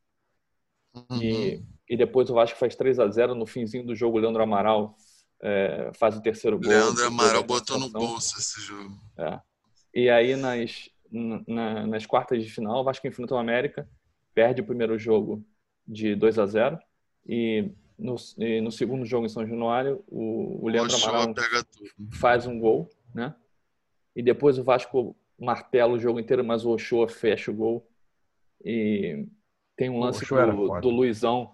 Uhum. 0.95 1.23
E 1.23 1.63
e 1.89 1.97
depois 1.97 2.29
o 2.29 2.35
Vasco 2.35 2.59
faz 2.59 2.77
3 2.77 2.99
a 2.99 3.09
0 3.09 3.35
no 3.35 3.47
finzinho 3.47 3.87
do 3.87 3.95
jogo, 3.95 4.19
o 4.19 4.21
Leandro 4.21 4.43
Amaral 4.43 4.95
é, 5.41 5.91
faz 5.95 6.17
o 6.17 6.21
terceiro 6.21 6.59
gol. 6.59 6.69
Leandro 6.69 7.07
Amaral 7.07 7.43
botou 7.43 7.79
no 7.79 7.89
bolso 7.89 8.39
esse 8.39 8.61
jogo. 8.61 8.95
É. 9.17 9.41
E 9.95 10.11
aí 10.11 10.37
nas, 10.37 10.91
na, 11.11 11.87
nas 11.87 12.05
quartas 12.05 12.45
de 12.45 12.51
final, 12.51 12.81
o 12.81 12.85
Vasco 12.85 13.07
enfrenta 13.07 13.35
o 13.35 13.39
América, 13.39 13.89
perde 14.35 14.61
o 14.61 14.67
primeiro 14.67 14.99
jogo 14.99 15.43
de 15.89 16.15
2 16.15 16.39
a 16.39 16.47
0 16.47 16.79
e 17.27 17.71
no, 17.99 18.15
e 18.39 18.61
no 18.61 18.71
segundo 18.71 19.05
jogo 19.05 19.27
em 19.27 19.29
São 19.29 19.47
Januário, 19.47 20.05
o, 20.07 20.65
o 20.65 20.69
Leandro 20.69 20.97
Amaral 20.97 21.35
faz 22.13 22.47
um 22.47 22.59
gol, 22.61 22.89
né? 23.13 23.35
E 24.15 24.23
depois 24.23 24.59
o 24.59 24.65
Vasco 24.65 25.17
martela 25.39 25.95
o 25.95 25.99
jogo 25.99 26.21
inteiro, 26.21 26.45
mas 26.45 26.65
o 26.65 26.71
Ochoa 26.71 27.09
fecha 27.09 27.51
o 27.51 27.55
gol. 27.55 27.89
E 28.65 29.27
tem 29.77 29.89
um 29.89 29.99
lance 29.99 30.25
do, 30.25 30.81
do 30.81 30.91
Luizão 30.91 31.53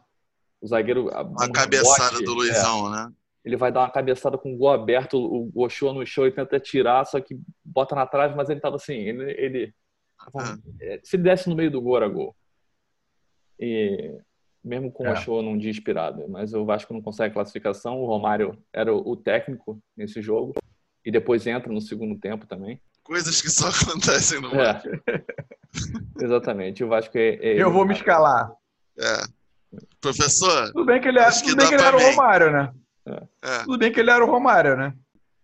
o 0.64 0.66
zagueiro. 0.66 1.10
A 1.10 1.50
cabeçada 1.50 2.12
bote, 2.12 2.24
do 2.24 2.34
Luizão, 2.34 2.88
é, 2.88 2.90
né? 2.96 3.12
Ele 3.44 3.56
vai 3.56 3.70
dar 3.70 3.80
uma 3.80 3.90
cabeçada 3.90 4.38
com 4.38 4.54
o 4.54 4.56
gol 4.56 4.70
aberto, 4.70 5.18
o 5.18 5.62
Ochoa 5.62 5.92
no 5.92 6.06
chão 6.06 6.26
e 6.26 6.32
tenta 6.32 6.58
tirar, 6.58 7.04
só 7.04 7.20
que 7.20 7.38
bota 7.62 7.94
na 7.94 8.06
trave, 8.06 8.34
mas 8.34 8.48
ele 8.48 8.60
tava 8.60 8.76
assim, 8.76 8.94
ele. 8.94 9.30
ele 9.32 9.74
ah. 10.34 10.56
Se 11.02 11.16
ele 11.16 11.24
desse 11.24 11.48
no 11.50 11.54
meio 11.54 11.70
do 11.70 11.82
gol, 11.82 11.98
era 11.98 12.08
gol. 12.08 12.34
E 13.58 14.18
mesmo 14.64 14.90
com 14.90 15.06
é. 15.06 15.10
o 15.10 15.12
Ochoa 15.12 15.42
num 15.42 15.58
dia 15.58 15.70
inspirado, 15.70 16.26
mas 16.28 16.54
o 16.54 16.64
Vasco 16.64 16.94
não 16.94 17.02
consegue 17.02 17.34
classificação. 17.34 18.00
O 18.00 18.06
Romário 18.06 18.58
era 18.72 18.94
o 18.94 19.14
técnico 19.14 19.78
nesse 19.96 20.22
jogo 20.22 20.54
e 21.04 21.10
depois 21.10 21.46
entra 21.46 21.70
no 21.70 21.80
segundo 21.80 22.18
tempo 22.18 22.46
também. 22.46 22.80
Coisas 23.02 23.42
que 23.42 23.50
só 23.50 23.68
acontecem 23.90 24.40
no 24.40 24.48
é. 24.58 24.80
Exatamente. 26.20 26.82
O 26.82 26.88
Vasco 26.88 27.18
é, 27.18 27.34
é 27.34 27.62
Eu 27.62 27.70
vou 27.70 27.86
me 27.86 27.92
escalar. 27.92 28.50
É. 28.98 29.78
Professor. 30.00 30.72
Tudo 30.72 30.86
bem 30.86 31.00
que 31.00 31.08
ele, 31.08 31.18
era, 31.18 31.30
tudo 31.32 31.56
bem 31.56 31.68
que 31.68 31.74
ele 31.74 31.82
era 31.82 31.96
o 31.96 32.00
Romário, 32.00 32.52
né? 32.52 32.72
É. 33.42 33.58
Tudo 33.64 33.78
bem 33.78 33.92
que 33.92 34.00
ele 34.00 34.10
era 34.10 34.24
o 34.24 34.30
Romário, 34.30 34.76
né? 34.76 34.94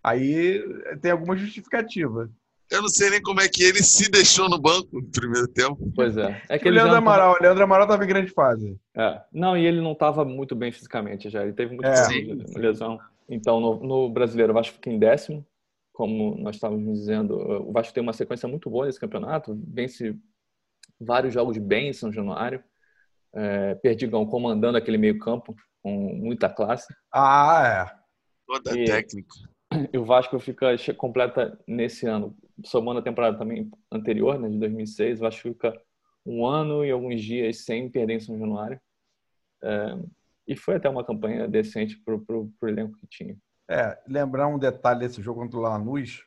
Aí 0.03 0.65
tem 1.03 1.11
alguma 1.11 1.37
justificativa. 1.37 2.31
Eu 2.71 2.83
não 2.83 2.89
sei 2.89 3.11
nem 3.11 3.21
como 3.21 3.41
é 3.41 3.49
que 3.49 3.65
ele 3.65 3.83
se 3.83 4.09
deixou 4.09 4.49
no 4.49 4.61
banco 4.61 4.89
no 4.93 5.11
primeiro 5.11 5.49
tempo. 5.49 5.93
Pois 5.95 6.17
é. 6.17 6.41
é 6.49 6.59
que 6.59 6.69
o 6.69 6.73
Leandro 6.73 6.95
Amaral, 6.95 7.33
tava... 7.33 7.43
Leandro 7.43 7.65
Amaral 7.65 7.85
estava 7.85 8.05
em 8.05 8.09
grande 8.09 8.31
fase. 8.31 8.79
É. 8.97 9.21
Não, 9.33 9.57
e 9.57 9.67
ele 9.67 9.81
não 9.81 9.93
estava 9.93 10.25
muito 10.25 10.55
bem 10.55 10.71
fisicamente 10.71 11.29
já. 11.29 11.43
Ele 11.43 11.53
teve 11.53 11.75
muita 11.75 11.89
é. 11.89 12.59
lesão. 12.59 12.99
Então, 13.29 13.61
no, 13.61 13.81
no 13.81 14.09
brasileiro, 14.09 14.53
o 14.53 14.55
Vasco 14.55 14.75
fica 14.75 14.89
em 14.89 14.99
décimo, 14.99 15.45
como 15.93 16.37
nós 16.37 16.57
estávamos 16.57 16.99
dizendo. 16.99 17.35
O 17.35 17.73
Vasco 17.73 17.93
tem 17.93 18.03
uma 18.03 18.13
sequência 18.13 18.49
muito 18.49 18.71
boa 18.71 18.87
nesse 18.87 19.01
campeonato. 19.01 19.61
Vence 19.67 20.17
vários 21.01 21.35
jogos 21.35 21.59
bem 21.59 21.89
em 21.89 21.93
São 21.93 22.13
Januário. 22.13 22.63
É, 23.33 23.75
Perdigão 23.77 24.27
comandando 24.27 24.79
aquele 24.79 24.99
meio-campo 24.99 25.57
com 25.83 25.91
muita 26.15 26.49
classe. 26.49 26.87
Ah, 27.13 27.89
é. 27.89 28.01
Toda 28.47 28.79
e, 28.79 28.85
técnica. 28.85 29.35
E 29.93 29.99
o 29.99 30.05
Vasco 30.05 30.39
fica 30.39 30.77
completa 30.97 31.59
nesse 31.67 32.07
ano, 32.07 32.37
somando 32.65 33.01
a 33.01 33.03
temporada 33.03 33.39
também 33.39 33.71
anterior, 33.91 34.39
né, 34.39 34.49
de 34.49 34.59
2006. 34.59 35.19
O 35.19 35.23
Vasco 35.23 35.43
fica 35.43 35.81
um 36.25 36.47
ano 36.47 36.85
e 36.85 36.91
alguns 36.91 37.23
dias 37.23 37.65
sem 37.65 37.89
perder 37.91 38.15
em 38.15 38.21
São 38.21 38.39
Januário. 38.39 38.81
É, 39.63 39.99
e 40.47 40.57
foi 40.57 40.77
até 40.77 40.89
uma 40.89 41.05
campanha 41.05 41.47
decente 41.47 41.97
para 41.97 42.15
o 42.17 42.53
elenco 42.63 42.97
que 42.99 43.07
tinha. 43.07 43.37
É, 43.69 43.99
lembrar 44.07 44.49
um 44.49 44.59
detalhe 44.59 45.01
desse 45.01 45.23
jogo 45.23 45.41
contra 45.41 45.59
o 45.59 45.63
Lanús. 45.63 46.25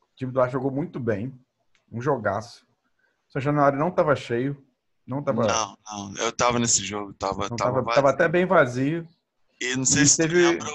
O 0.00 0.16
time 0.16 0.32
do 0.32 0.36
Vasco 0.36 0.52
jogou 0.52 0.70
muito 0.70 0.98
bem. 0.98 1.34
Um 1.92 2.00
jogaço. 2.00 2.66
São 3.28 3.40
Januário 3.40 3.78
não 3.78 3.88
estava 3.88 4.14
cheio. 4.16 4.64
Não, 5.06 5.22
tava... 5.22 5.46
não, 5.46 5.76
não, 5.86 6.16
eu 6.18 6.30
estava 6.30 6.58
nesse 6.58 6.84
jogo. 6.84 7.12
Tava, 7.14 7.48
tava, 7.48 7.56
tava, 7.56 7.94
tava, 7.94 8.10
até 8.10 8.28
bem 8.28 8.46
vazio. 8.46 9.06
E 9.60 9.76
não 9.76 9.84
sei 9.84 10.04
e 10.04 10.06
se 10.06 10.16
teve... 10.16 10.36
lembra, 10.36 10.66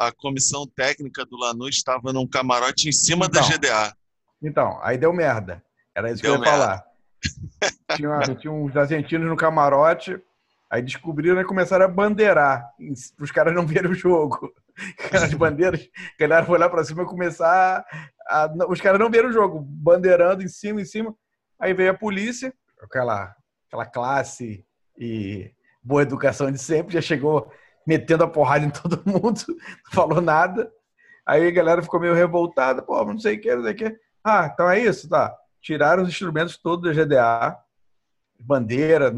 a 0.00 0.10
comissão 0.12 0.66
técnica 0.66 1.24
do 1.26 1.36
Lanús 1.36 1.76
estava 1.76 2.12
num 2.12 2.26
camarote 2.26 2.88
em 2.88 2.92
cima 2.92 3.26
então, 3.26 3.42
da 3.42 3.48
GDA. 3.48 3.96
Então, 4.42 4.78
aí 4.82 4.96
deu 4.96 5.12
merda. 5.12 5.62
Era 5.94 6.10
isso 6.10 6.22
deu 6.22 6.32
que 6.32 6.38
eu 6.38 6.44
ia 6.44 6.50
merda. 6.50 6.66
falar. 6.66 6.90
tinha, 7.96 8.34
tinha 8.36 8.52
uns 8.52 8.76
argentinos 8.76 9.28
no 9.28 9.36
camarote, 9.36 10.20
aí 10.70 10.82
descobriram 10.82 11.40
e 11.40 11.44
começaram 11.44 11.84
a 11.84 11.88
bandeirar, 11.88 12.70
para 13.16 13.24
os 13.24 13.32
caras 13.32 13.54
não 13.54 13.66
verem 13.66 13.90
o 13.90 13.94
jogo. 13.94 14.52
As 15.12 15.34
bandeiras, 15.34 15.88
a 16.18 16.20
galera 16.20 16.46
foi 16.46 16.58
lá 16.58 16.68
para 16.68 16.84
cima 16.84 17.02
e 17.02 17.06
começar 17.06 17.84
a, 18.26 18.44
a, 18.44 18.50
Os 18.68 18.80
caras 18.80 18.98
não 18.98 19.10
viram 19.10 19.28
o 19.28 19.32
jogo, 19.32 19.60
bandeirando 19.60 20.42
em 20.42 20.48
cima, 20.48 20.80
em 20.80 20.86
cima. 20.86 21.14
Aí 21.58 21.74
veio 21.74 21.90
a 21.90 21.94
polícia, 21.94 22.54
aquela, 22.82 23.34
aquela 23.66 23.84
classe 23.84 24.64
e 24.96 25.52
boa 25.82 26.02
educação 26.02 26.50
de 26.50 26.58
sempre, 26.58 26.94
já 26.94 27.00
chegou 27.02 27.52
metendo 27.86 28.24
a 28.24 28.28
porrada 28.28 28.64
em 28.64 28.70
todo 28.70 29.02
mundo, 29.04 29.42
não 29.48 29.92
falou 29.92 30.20
nada. 30.20 30.70
Aí 31.26 31.46
a 31.46 31.50
galera 31.50 31.82
ficou 31.82 32.00
meio 32.00 32.14
revoltada, 32.14 32.82
pô, 32.82 33.04
não 33.04 33.18
sei 33.18 33.36
o 33.36 33.40
que, 33.40 33.54
não 33.54 33.62
sei 33.62 33.72
o 33.72 33.76
que. 33.76 33.96
Ah, 34.24 34.50
então 34.52 34.68
é 34.70 34.80
isso, 34.80 35.08
tá. 35.08 35.36
Tiraram 35.60 36.02
os 36.02 36.08
instrumentos 36.08 36.56
todos 36.56 36.94
da 36.94 37.04
GDA, 37.04 37.58
bandeira, 38.38 39.12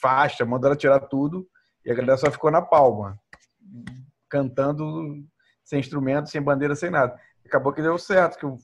faixa, 0.00 0.44
mandaram 0.44 0.76
tirar 0.76 1.00
tudo, 1.00 1.48
e 1.84 1.90
a 1.90 1.94
galera 1.94 2.16
só 2.16 2.30
ficou 2.30 2.50
na 2.50 2.62
palma, 2.62 3.18
cantando 4.28 5.24
sem 5.64 5.80
instrumento, 5.80 6.28
sem 6.28 6.42
bandeira, 6.42 6.74
sem 6.74 6.90
nada. 6.90 7.18
Acabou 7.44 7.72
que 7.72 7.82
deu 7.82 7.98
certo, 7.98 8.38
que 8.38 8.46
o 8.46 8.58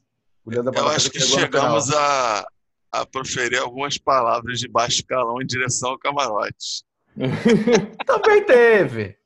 Leandro 0.47 0.73
Eu 0.77 0.89
acho 0.89 1.11
que 1.11 1.21
chegamos 1.21 1.93
a, 1.93 2.47
a 2.93 3.07
proferir 3.07 3.61
algumas 3.61 3.99
palavras 3.99 4.61
de 4.61 4.69
baixo 4.69 5.05
calão 5.07 5.41
em 5.41 5.47
direção 5.47 5.91
ao 5.91 5.99
camarote. 5.99 6.85
Também 8.07 8.45
teve. 8.45 9.17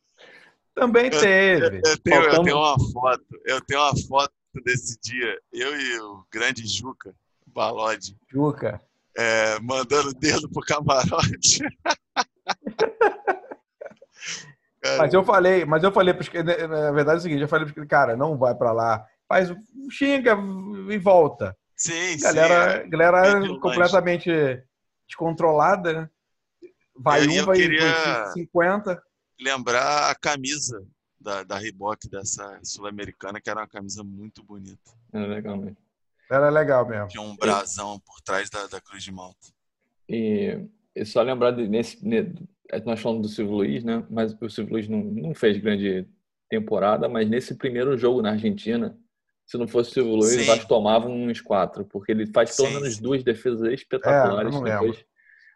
Também 0.75 1.11
teve. 1.11 1.81
Eu, 1.85 1.91
eu, 1.91 1.99
tenho, 1.99 2.23
eu, 2.23 2.43
tenho, 2.43 2.57
uma 2.57 2.77
foto, 2.93 3.25
eu 3.45 3.61
tenho 3.63 3.81
uma 3.81 3.93
foto 4.09 4.33
desse 4.65 4.99
dia, 5.01 5.41
eu 5.53 5.79
e 5.79 6.01
o 6.01 6.25
grande 6.31 6.67
Juca, 6.67 7.15
Balode. 7.47 8.17
Juca. 8.29 8.81
É, 9.17 9.59
mandando 9.61 10.13
dedo 10.15 10.49
pro 10.49 10.63
camarote. 10.63 11.61
mas 14.99 15.13
eu 15.13 15.25
falei, 15.25 15.65
mas 15.65 15.83
eu 15.83 15.91
falei, 15.93 16.15
na 16.15 16.93
verdade 16.93 17.17
é 17.17 17.19
o 17.19 17.21
seguinte, 17.21 17.43
eu 17.43 17.49
falei, 17.49 17.69
cara, 17.87 18.17
não 18.17 18.39
vai 18.39 18.55
para 18.55 18.73
lá, 18.73 19.05
faz, 19.29 19.53
xinga 19.91 20.39
e 20.91 20.99
volta. 20.99 21.57
Sim, 21.77 22.19
galera, 22.21 22.83
sim. 22.83 22.91
Galera 22.91 23.27
é 23.27 23.59
completamente 23.59 24.31
descontrolada, 25.07 25.93
né? 25.93 26.09
Vai 26.95 27.25
eu, 27.25 27.43
um, 27.43 27.47
vai 27.47 27.57
queria... 27.57 28.27
50 28.33 29.03
lembrar 29.41 30.11
a 30.11 30.15
camisa 30.15 30.85
da, 31.21 31.43
da 31.43 31.59
Reebok 31.59 32.09
dessa 32.09 32.59
sul-americana, 32.63 33.41
que 33.41 33.51
era 33.51 33.61
uma 33.61 33.69
camisa 33.69 34.03
muito 34.03 34.43
bonita. 34.43 34.91
Era 35.13 35.27
legal 35.27 35.57
mesmo. 35.57 35.77
Era 36.31 36.49
legal 36.49 36.89
mesmo. 36.89 37.09
Tinha 37.09 37.23
um 37.23 37.37
brasão 37.37 37.97
e... 37.97 38.01
por 38.01 38.21
trás 38.21 38.49
da, 38.49 38.67
da 38.67 38.81
Cruz 38.81 39.03
de 39.03 39.13
Malta. 39.13 39.49
E, 40.09 40.59
e 40.95 41.05
só 41.05 41.23
lembrar 41.23 41.51
de, 41.51 41.69
nesse, 41.69 41.99
nós 42.85 43.01
falamos 43.01 43.29
do 43.29 43.33
Silvio 43.33 43.57
Luiz, 43.57 43.85
né? 43.85 44.05
Mas 44.09 44.37
o 44.41 44.49
Silvio 44.49 44.75
Luiz 44.75 44.89
não, 44.89 44.99
não 44.99 45.35
fez 45.35 45.59
grande 45.59 46.09
temporada, 46.49 47.09
mas 47.09 47.29
nesse 47.29 47.55
primeiro 47.55 47.97
jogo 47.97 48.23
na 48.23 48.31
Argentina, 48.31 48.97
se 49.47 49.59
não 49.59 49.69
fosse 49.69 49.91
o 49.91 49.95
Silvio 49.95 50.15
Luiz, 50.17 50.47
nós 50.47 50.65
tomávamos 50.65 51.17
uns 51.17 51.41
quatro, 51.41 51.85
porque 51.85 52.13
ele 52.13 52.27
faz 52.27 52.57
pelo 52.57 52.71
menos 52.71 52.99
duas 52.99 53.23
defesas 53.23 53.73
espetaculares 53.73 54.55
é, 54.55 54.63
depois 54.63 55.05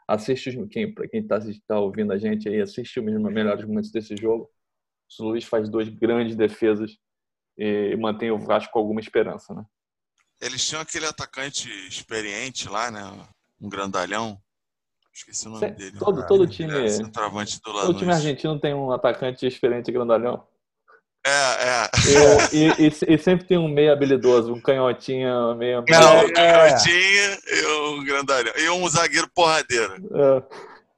assiste 0.06 0.50
os, 0.50 0.68
quem 0.68 0.92
para 0.92 1.08
quem 1.08 1.20
está 1.20 1.38
tá 1.66 1.80
ouvindo 1.80 2.12
a 2.12 2.18
gente 2.18 2.48
aí 2.48 2.60
assiste 2.60 3.00
os 3.00 3.04
melhores 3.04 3.64
momentos 3.64 3.90
desse 3.90 4.14
jogo 4.16 4.50
o 5.18 5.28
Luiz 5.28 5.44
faz 5.44 5.68
duas 5.68 5.88
grandes 5.88 6.36
defesas 6.36 6.96
e 7.56 7.96
mantém 7.96 8.30
o 8.30 8.38
Vasco 8.38 8.72
com 8.72 8.78
alguma 8.78 9.00
esperança 9.00 9.54
né 9.54 9.64
eles 10.40 10.66
tinham 10.66 10.82
aquele 10.82 11.06
atacante 11.06 11.68
experiente 11.88 12.68
lá 12.68 12.90
né 12.90 13.02
um 13.60 13.68
grandalhão 13.68 14.38
esqueci 15.12 15.46
o 15.46 15.50
nome 15.50 15.68
Sim, 15.68 15.74
dele 15.74 15.98
todo 15.98 16.26
todo 16.26 16.46
time 16.46 16.72
todo 17.62 17.94
time 17.94 18.12
argentino 18.12 18.58
tem 18.58 18.74
um 18.74 18.90
atacante 18.90 19.46
experiente 19.46 19.92
grandalhão 19.92 20.46
é, 21.26 21.30
é. 21.30 21.90
E, 22.52 22.86
e, 22.86 23.14
e, 23.14 23.18
sempre 23.18 23.46
tem 23.46 23.56
um 23.56 23.66
meio 23.66 23.90
habilidoso, 23.90 24.52
um 24.52 24.60
canhotinho 24.60 25.54
meio. 25.54 25.82
Não, 25.88 26.26
um 26.26 26.32
canhotinho 26.34 27.38
e 27.46 27.66
um 27.66 28.04
grandalhão. 28.04 28.52
E 28.58 28.68
um 28.68 28.86
zagueiro 28.90 29.26
porradeiro. 29.34 29.94
É. 30.14 30.42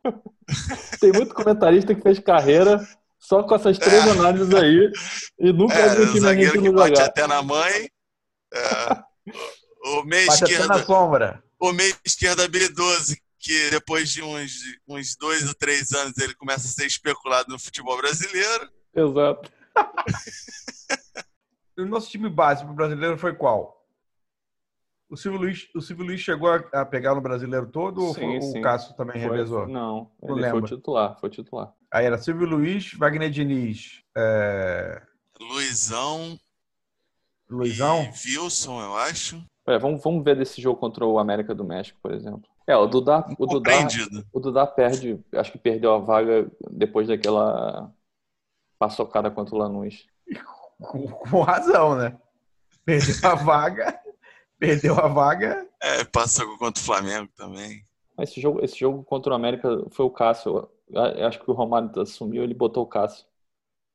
Tem 1.01 1.13
muito 1.13 1.33
comentarista 1.33 1.95
que 1.95 2.01
fez 2.01 2.19
carreira 2.19 2.85
só 3.27 3.43
com 3.43 3.57
essas 3.57 3.77
três 3.77 4.07
é. 4.07 4.11
análises 4.11 4.55
aí 4.55 4.93
e 5.41 5.53
nunca 5.53 5.75
é, 5.75 5.95
viu 5.95 6.05
o 6.05 6.09
time 6.09 6.21
zagueiro 6.21 6.63
que 6.63 6.71
bate 6.71 7.01
até 7.01 7.27
na 7.27 7.43
mãe. 7.43 7.91
É. 8.55 9.03
O 9.85 10.05
meio 10.05 10.29
esquerdo. 10.29 10.69
Na 10.69 10.85
sombra. 10.85 11.43
O 11.59 11.73
meio 11.73 11.95
esquerdo 12.05 12.43
habilidoso, 12.43 13.17
que 13.39 13.71
depois 13.71 14.11
de 14.11 14.23
uns, 14.23 14.53
uns 14.87 15.17
dois 15.17 15.49
ou 15.49 15.55
três 15.55 15.93
anos 15.93 16.17
ele 16.19 16.35
começa 16.35 16.67
a 16.67 16.71
ser 16.71 16.87
especulado 16.87 17.49
no 17.49 17.59
futebol 17.59 17.97
brasileiro. 17.97 18.71
Exato 18.95 19.51
o 21.77 21.85
nosso 21.85 22.11
time 22.11 22.29
básico 22.29 22.73
brasileiro 22.73 23.19
foi 23.19 23.35
qual? 23.35 23.85
O 25.09 25.17
Silvio 25.17 25.41
Luiz, 25.41 25.69
o 25.75 25.81
Silvio 25.81 26.07
Luiz 26.07 26.21
chegou 26.21 26.51
a, 26.51 26.85
pegar 26.85 27.15
no 27.15 27.21
brasileiro 27.21 27.67
todo 27.67 28.05
ou 28.05 28.15
sim, 28.15 28.41
sim. 28.41 28.59
o 28.59 28.63
Cássio 28.63 28.97
também 28.97 29.21
foi, 29.21 29.31
revezou? 29.31 29.69
Não, 29.69 30.11
não 30.23 30.39
ele 30.39 30.51
foi 30.51 30.63
titular, 30.63 31.19
foi 31.21 31.31
titular. 31.31 31.73
Aí 31.97 32.05
era 32.05 32.19
Silvio 32.19 32.47
Luiz, 32.47 32.93
Wagner 32.93 33.31
Diniz, 33.31 34.03
é... 34.15 35.01
Luizão, 35.41 36.39
Luizão, 37.49 38.03
e 38.27 38.37
Wilson, 38.37 38.83
eu 38.83 38.95
acho. 38.99 39.43
É, 39.67 39.79
vamos, 39.79 40.03
vamos 40.03 40.23
ver 40.23 40.37
desse 40.37 40.61
jogo 40.61 40.79
contra 40.79 41.07
o 41.07 41.19
América 41.19 41.55
do 41.55 41.65
México, 41.65 41.99
por 42.03 42.13
exemplo. 42.13 42.43
É, 42.67 42.77
o 42.77 42.87
Dudá, 42.87 43.27
o 43.39 43.47
Dudá, 43.47 43.89
o 44.31 44.41
Dudá 44.41 44.67
perde, 44.67 45.19
acho 45.33 45.53
que 45.53 45.57
perdeu 45.57 45.95
a 45.95 45.99
vaga 45.99 46.47
depois 46.71 47.09
daquela 47.09 47.91
paçocada 48.79 49.31
contra 49.31 49.55
o 49.55 49.59
Lanús. 49.59 50.07
Com, 50.79 51.09
com 51.09 51.41
razão, 51.41 51.97
né? 51.97 52.15
Perdeu 52.85 53.31
a 53.31 53.35
vaga. 53.35 53.99
perdeu 54.61 55.01
a 55.01 55.09
vaga. 55.09 55.67
É, 55.81 56.05
passou 56.05 56.59
contra 56.59 56.79
o 56.79 56.85
Flamengo 56.85 57.31
também. 57.35 57.83
Esse 58.21 58.39
jogo, 58.39 58.63
esse 58.63 58.79
jogo 58.79 59.03
contra 59.03 59.33
o 59.33 59.35
América 59.35 59.67
foi 59.93 60.05
o 60.05 60.11
Cássio. 60.11 60.69
Acho 60.95 61.43
que 61.43 61.51
o 61.51 61.55
Romário 61.55 61.91
assumiu, 62.01 62.43
ele 62.43 62.55
botou 62.55 62.85
o 62.85 62.87
Cássio. 62.87 63.27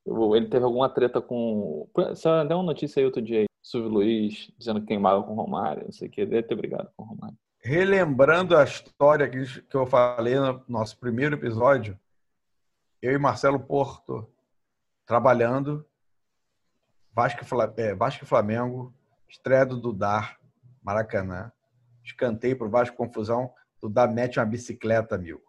Ele 0.06 0.48
teve 0.48 0.64
alguma 0.64 0.88
treta 0.88 1.20
com. 1.20 1.88
Só 2.14 2.44
deu 2.44 2.58
uma 2.58 2.64
notícia 2.64 3.00
aí 3.00 3.06
outro 3.06 3.22
dia 3.22 3.40
aí. 3.40 3.46
Silvio 3.62 3.88
Luiz 3.88 4.52
dizendo 4.58 4.80
que 4.80 4.88
queimava 4.88 5.22
com 5.22 5.32
o 5.32 5.36
Romário, 5.36 5.84
não 5.84 5.92
sei 5.92 6.08
o 6.08 6.10
que. 6.10 6.26
Deve 6.26 6.42
ter 6.42 6.56
brigado 6.56 6.90
com 6.96 7.04
o 7.04 7.06
Romário. 7.06 7.36
Relembrando 7.60 8.56
a 8.56 8.64
história 8.64 9.28
que, 9.28 9.38
eu 9.72 9.86
falei 9.86 10.34
no 10.34 10.64
nosso 10.66 10.98
primeiro 10.98 11.36
episódio, 11.36 11.96
eu 13.00 13.12
e 13.12 13.18
Marcelo 13.18 13.60
Porto 13.60 14.28
trabalhando. 15.06 15.86
Vasco, 17.14 17.44
é, 17.76 17.94
Vasco 17.94 18.24
e 18.24 18.26
Flamengo, 18.26 18.92
estreia 19.28 19.64
do 19.64 19.76
Dudar, 19.76 20.40
Maracanã. 20.82 21.52
Escanteio 22.02 22.58
pro 22.58 22.70
Vasco 22.70 22.96
Confusão. 22.96 23.52
Dudar 23.80 24.08
mete 24.08 24.40
uma 24.40 24.46
bicicleta, 24.46 25.14
amigo. 25.14 25.42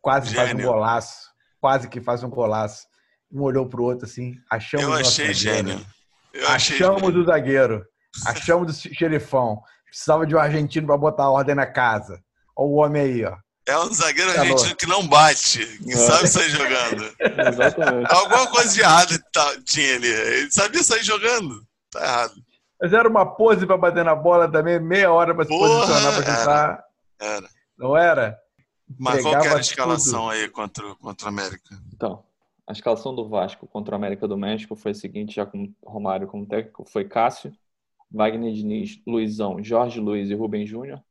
Quase 0.00 0.30
Gênio. 0.30 0.46
faz 0.46 0.58
um 0.58 0.62
golaço. 0.62 1.30
Quase 1.60 1.88
que 1.88 2.00
faz 2.00 2.22
um 2.22 2.30
golaço. 2.30 2.86
Um 3.32 3.42
olhou 3.42 3.66
pro 3.66 3.84
outro 3.84 4.06
assim. 4.06 4.34
Achamos 4.50 4.86
Eu 4.86 4.94
achei 4.94 5.34
gênio. 5.34 5.84
Eu 6.32 6.48
achamos 6.48 7.02
achei 7.02 7.20
o 7.20 7.24
zagueiro. 7.24 7.86
Achamos 8.26 8.66
do 8.66 8.94
xerifão. 8.94 9.60
Precisava 9.84 10.26
de 10.26 10.34
um 10.34 10.38
argentino 10.38 10.86
para 10.86 10.96
botar 10.96 11.30
ordem 11.30 11.54
na 11.54 11.66
casa. 11.66 12.20
Olha 12.56 12.68
o 12.68 12.74
homem 12.74 13.02
aí, 13.02 13.24
ó. 13.24 13.36
É 13.66 13.78
um 13.78 13.92
zagueiro 13.92 14.32
tá 14.32 14.40
argentino 14.40 14.74
que 14.74 14.86
não 14.86 15.06
bate, 15.06 15.64
que 15.78 15.92
é. 15.92 15.96
sabe 15.96 16.26
sair 16.28 16.50
jogando. 16.50 17.14
Exatamente. 17.48 18.12
Alguma 18.12 18.46
coisa 18.48 18.74
de 18.74 18.80
errado 18.80 19.18
tá, 19.32 19.56
tinha 19.64 19.96
ali. 19.96 20.08
Ele 20.08 20.50
sabia 20.50 20.82
sair 20.82 21.04
jogando. 21.04 21.62
Tá 21.90 22.02
errado. 22.02 22.34
Mas 22.80 22.92
era 22.92 23.08
uma 23.08 23.26
pose 23.26 23.66
para 23.66 23.76
bater 23.76 24.04
na 24.04 24.14
bola 24.14 24.50
também, 24.50 24.80
meia 24.80 25.12
hora 25.12 25.34
para 25.34 25.44
se 25.44 25.50
posicionar 25.50 26.14
para 26.14 26.36
chutar. 26.36 26.84
Era. 27.20 27.48
Não 27.78 27.96
era? 27.96 28.38
Mas 28.98 29.22
qual 29.22 29.40
que 29.40 29.46
era 29.46 29.58
a 29.58 29.60
escalação 29.60 30.22
tudo. 30.22 30.30
aí 30.30 30.48
contra, 30.48 30.94
contra 30.96 31.26
o 31.26 31.28
América? 31.28 31.82
Então, 31.94 32.24
a 32.66 32.72
escalação 32.72 33.14
do 33.14 33.28
Vasco 33.28 33.66
contra 33.66 33.94
o 33.94 33.96
América 33.96 34.26
do 34.28 34.36
México 34.36 34.76
foi 34.76 34.92
a 34.92 34.94
seguinte, 34.94 35.34
já 35.34 35.46
com 35.46 35.72
Romário 35.84 36.28
como 36.28 36.46
técnico, 36.46 36.84
foi 36.88 37.04
Cássio, 37.04 37.52
Wagner 38.10 38.52
Diniz, 38.52 39.00
Luizão, 39.06 39.62
Jorge 39.62 40.00
Luiz 40.00 40.30
e 40.30 40.34
Rubem 40.34 40.66
Júnior, 40.66 41.02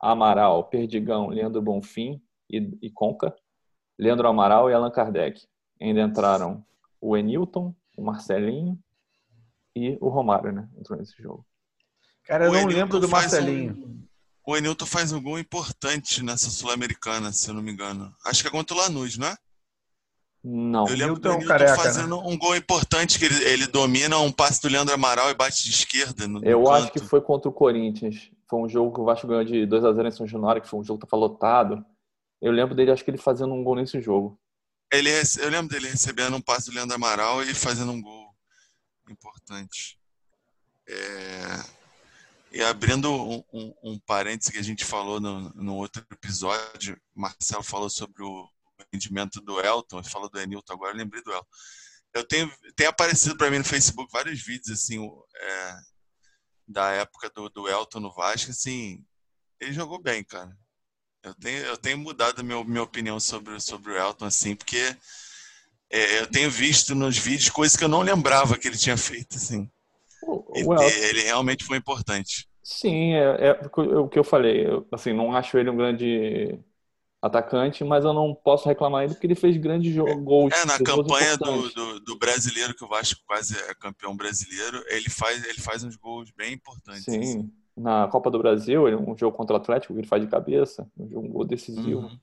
Amaral, 0.00 0.64
Perdigão, 0.64 1.28
Leandro 1.28 1.60
Bonfim 1.60 2.20
e, 2.48 2.76
e 2.80 2.90
Conca, 2.90 3.34
Leandro 3.98 4.28
Amaral 4.28 4.70
e 4.70 4.74
Allan 4.74 4.90
Kardec. 4.90 5.46
Ainda 5.80 6.00
entraram 6.00 6.64
o 7.00 7.16
Enilton, 7.16 7.74
o 7.96 8.02
Marcelinho 8.02 8.78
e 9.74 9.98
o 10.00 10.08
Romário, 10.08 10.52
né? 10.52 10.68
Entrou 10.76 10.98
nesse 10.98 11.20
jogo. 11.20 11.44
Cara, 12.24 12.44
eu 12.44 12.50
o 12.50 12.54
não 12.54 12.60
Enilton 12.62 12.76
lembro 12.76 13.00
do 13.00 13.08
Marcelinho. 13.08 13.72
Um, 13.74 14.07
o 14.48 14.56
Enilton 14.56 14.86
faz 14.86 15.12
um 15.12 15.20
gol 15.20 15.38
importante 15.38 16.22
nessa 16.22 16.48
Sul-Americana, 16.48 17.30
se 17.32 17.50
eu 17.50 17.54
não 17.54 17.60
me 17.60 17.70
engano. 17.70 18.10
Acho 18.24 18.40
que 18.40 18.48
é 18.48 18.50
contra 18.50 18.74
o 18.74 18.80
Lanús, 18.80 19.18
não 19.18 19.26
é? 19.26 19.36
Não. 20.42 20.88
Eu 20.88 20.96
lembro 20.96 21.20
do 21.20 21.28
Enilton 21.28 21.46
careca, 21.46 21.72
né? 21.72 21.76
fazendo 21.76 22.16
né? 22.16 22.22
um 22.24 22.38
gol 22.38 22.56
importante, 22.56 23.18
que 23.18 23.26
ele, 23.26 23.44
ele, 23.44 23.66
domina 23.66 24.18
um 24.18 24.32
passe 24.32 24.62
do 24.62 24.68
Leandro 24.68 24.94
Amaral 24.94 25.28
e 25.30 25.34
bate 25.34 25.64
de 25.64 25.68
esquerda. 25.68 26.26
No, 26.26 26.42
eu 26.42 26.62
no 26.62 26.70
acho 26.70 26.90
que 26.90 26.98
foi 26.98 27.20
contra 27.20 27.50
o 27.50 27.52
Corinthians. 27.52 28.30
Foi 28.48 28.58
um 28.60 28.66
jogo 28.66 28.94
que 28.94 29.00
o 29.02 29.04
Vasco 29.04 29.26
ganhou 29.26 29.44
de 29.44 29.66
2 29.66 29.84
a 29.84 29.92
0 29.92 30.08
em 30.08 30.12
São 30.12 30.26
Januário, 30.26 30.62
que 30.62 30.68
foi 30.68 30.80
um 30.80 30.84
jogo 30.84 30.98
que 30.98 31.04
estava 31.04 31.20
lotado. 31.20 31.84
Eu 32.40 32.50
lembro 32.50 32.74
dele, 32.74 32.90
acho 32.90 33.04
que 33.04 33.10
ele 33.10 33.18
fazendo 33.18 33.52
um 33.52 33.62
gol 33.62 33.76
nesse 33.76 34.00
jogo. 34.00 34.40
Ele, 34.90 35.10
eu 35.10 35.50
lembro 35.50 35.68
dele 35.68 35.90
recebendo 35.90 36.34
um 36.34 36.40
passe 36.40 36.70
do 36.70 36.74
Leandro 36.74 36.94
Amaral 36.94 37.42
e 37.42 37.52
fazendo 37.52 37.92
um 37.92 38.00
gol 38.00 38.34
importante. 39.10 40.00
É... 40.88 41.77
E 42.50 42.62
abrindo 42.62 43.12
um, 43.12 43.44
um, 43.52 43.74
um 43.82 43.98
parênteses 44.00 44.50
que 44.50 44.58
a 44.58 44.62
gente 44.62 44.84
falou 44.84 45.20
no, 45.20 45.50
no 45.50 45.76
outro 45.76 46.04
episódio, 46.10 47.00
Marcelo 47.14 47.62
falou 47.62 47.90
sobre 47.90 48.22
o 48.22 48.48
rendimento 48.92 49.40
do 49.40 49.60
Elton, 49.60 50.02
falou 50.02 50.30
do 50.30 50.40
Enilton 50.40 50.72
agora, 50.72 50.92
eu 50.92 50.96
lembrei 50.96 51.22
do 51.22 51.32
Elton. 51.32 51.46
Eu 52.14 52.24
tenho, 52.24 52.50
tem 52.74 52.86
aparecido 52.86 53.36
para 53.36 53.50
mim 53.50 53.58
no 53.58 53.64
Facebook 53.64 54.10
vários 54.10 54.40
vídeos 54.40 54.70
assim, 54.70 54.98
é, 55.36 55.76
da 56.66 56.90
época 56.92 57.30
do, 57.30 57.48
do 57.50 57.68
Elton 57.68 58.00
no 58.00 58.14
Vasco, 58.14 58.50
assim, 58.50 59.04
ele 59.60 59.72
jogou 59.72 60.00
bem, 60.00 60.24
cara. 60.24 60.56
Eu 61.22 61.34
tenho, 61.34 61.58
eu 61.64 61.76
tenho 61.76 61.98
mudado 61.98 62.42
minha, 62.42 62.62
minha 62.64 62.82
opinião 62.82 63.20
sobre, 63.20 63.60
sobre 63.60 63.92
o 63.92 63.96
Elton, 63.96 64.24
assim, 64.24 64.56
porque 64.56 64.96
é, 65.90 66.20
eu 66.20 66.26
tenho 66.26 66.50
visto 66.50 66.94
nos 66.94 67.18
vídeos 67.18 67.50
coisas 67.50 67.76
que 67.76 67.84
eu 67.84 67.88
não 67.88 68.02
lembrava 68.02 68.56
que 68.56 68.68
ele 68.68 68.78
tinha 68.78 68.96
feito, 68.96 69.36
assim. 69.36 69.70
O, 70.66 70.74
ele, 70.74 71.04
ele, 71.06 71.22
realmente 71.22 71.64
foi 71.64 71.76
importante. 71.78 72.48
Sim, 72.62 73.14
é, 73.14 73.48
é, 73.48 73.60
o 73.74 74.08
que 74.08 74.18
eu 74.18 74.24
falei. 74.24 74.66
Eu, 74.66 74.86
assim, 74.92 75.12
não 75.12 75.34
acho 75.34 75.56
ele 75.56 75.70
um 75.70 75.76
grande 75.76 76.58
atacante, 77.20 77.82
mas 77.82 78.04
eu 78.04 78.12
não 78.12 78.34
posso 78.34 78.68
reclamar 78.68 79.04
ele 79.04 79.12
porque 79.12 79.26
ele 79.26 79.34
fez 79.34 79.56
grandes 79.56 79.94
gols. 79.96 80.52
É, 80.54 80.64
na 80.64 80.78
campanha 80.78 81.36
do, 81.36 81.68
do, 81.70 82.00
do, 82.00 82.18
brasileiro, 82.18 82.74
que 82.74 82.84
o 82.84 82.88
Vasco 82.88 83.20
quase 83.26 83.58
é 83.58 83.74
campeão 83.74 84.16
brasileiro, 84.16 84.82
ele 84.88 85.10
faz, 85.10 85.44
ele 85.44 85.60
faz 85.60 85.82
uns 85.82 85.96
gols 85.96 86.30
bem 86.30 86.54
importantes. 86.54 87.04
Sim, 87.04 87.18
assim. 87.18 87.52
na 87.76 88.06
Copa 88.08 88.30
do 88.30 88.38
Brasil, 88.38 88.86
um 88.86 89.16
jogo 89.16 89.36
contra 89.36 89.54
o 89.54 89.56
Atlético, 89.56 89.94
ele 89.94 90.06
faz 90.06 90.22
de 90.22 90.28
cabeça, 90.28 90.88
um, 90.96 91.08
jogo, 91.08 91.26
um 91.26 91.30
gol 91.30 91.44
decisivo. 91.44 92.00
Uhum. 92.02 92.18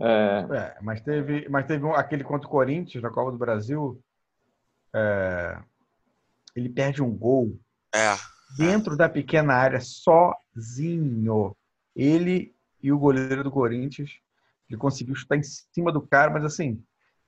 É... 0.00 0.46
é... 0.50 0.78
mas 0.82 1.00
teve, 1.00 1.48
mas 1.48 1.66
teve 1.66 1.84
um, 1.84 1.94
aquele 1.94 2.24
contra 2.24 2.48
o 2.48 2.50
Corinthians 2.50 3.02
na 3.02 3.10
Copa 3.10 3.30
do 3.30 3.38
Brasil, 3.38 4.02
é... 4.92 5.56
ele 6.60 6.68
perde 6.68 7.02
um 7.02 7.10
gol 7.10 7.58
é. 7.94 8.16
dentro 8.56 8.96
da 8.96 9.08
pequena 9.08 9.54
área 9.54 9.80
sozinho. 9.80 11.56
Ele 11.96 12.54
e 12.82 12.92
o 12.92 12.98
goleiro 12.98 13.44
do 13.44 13.50
Corinthians. 13.50 14.10
Ele 14.68 14.78
conseguiu 14.78 15.14
chutar 15.14 15.36
em 15.36 15.42
cima 15.42 15.92
do 15.92 16.00
cara, 16.00 16.30
mas 16.30 16.44
assim, 16.44 16.82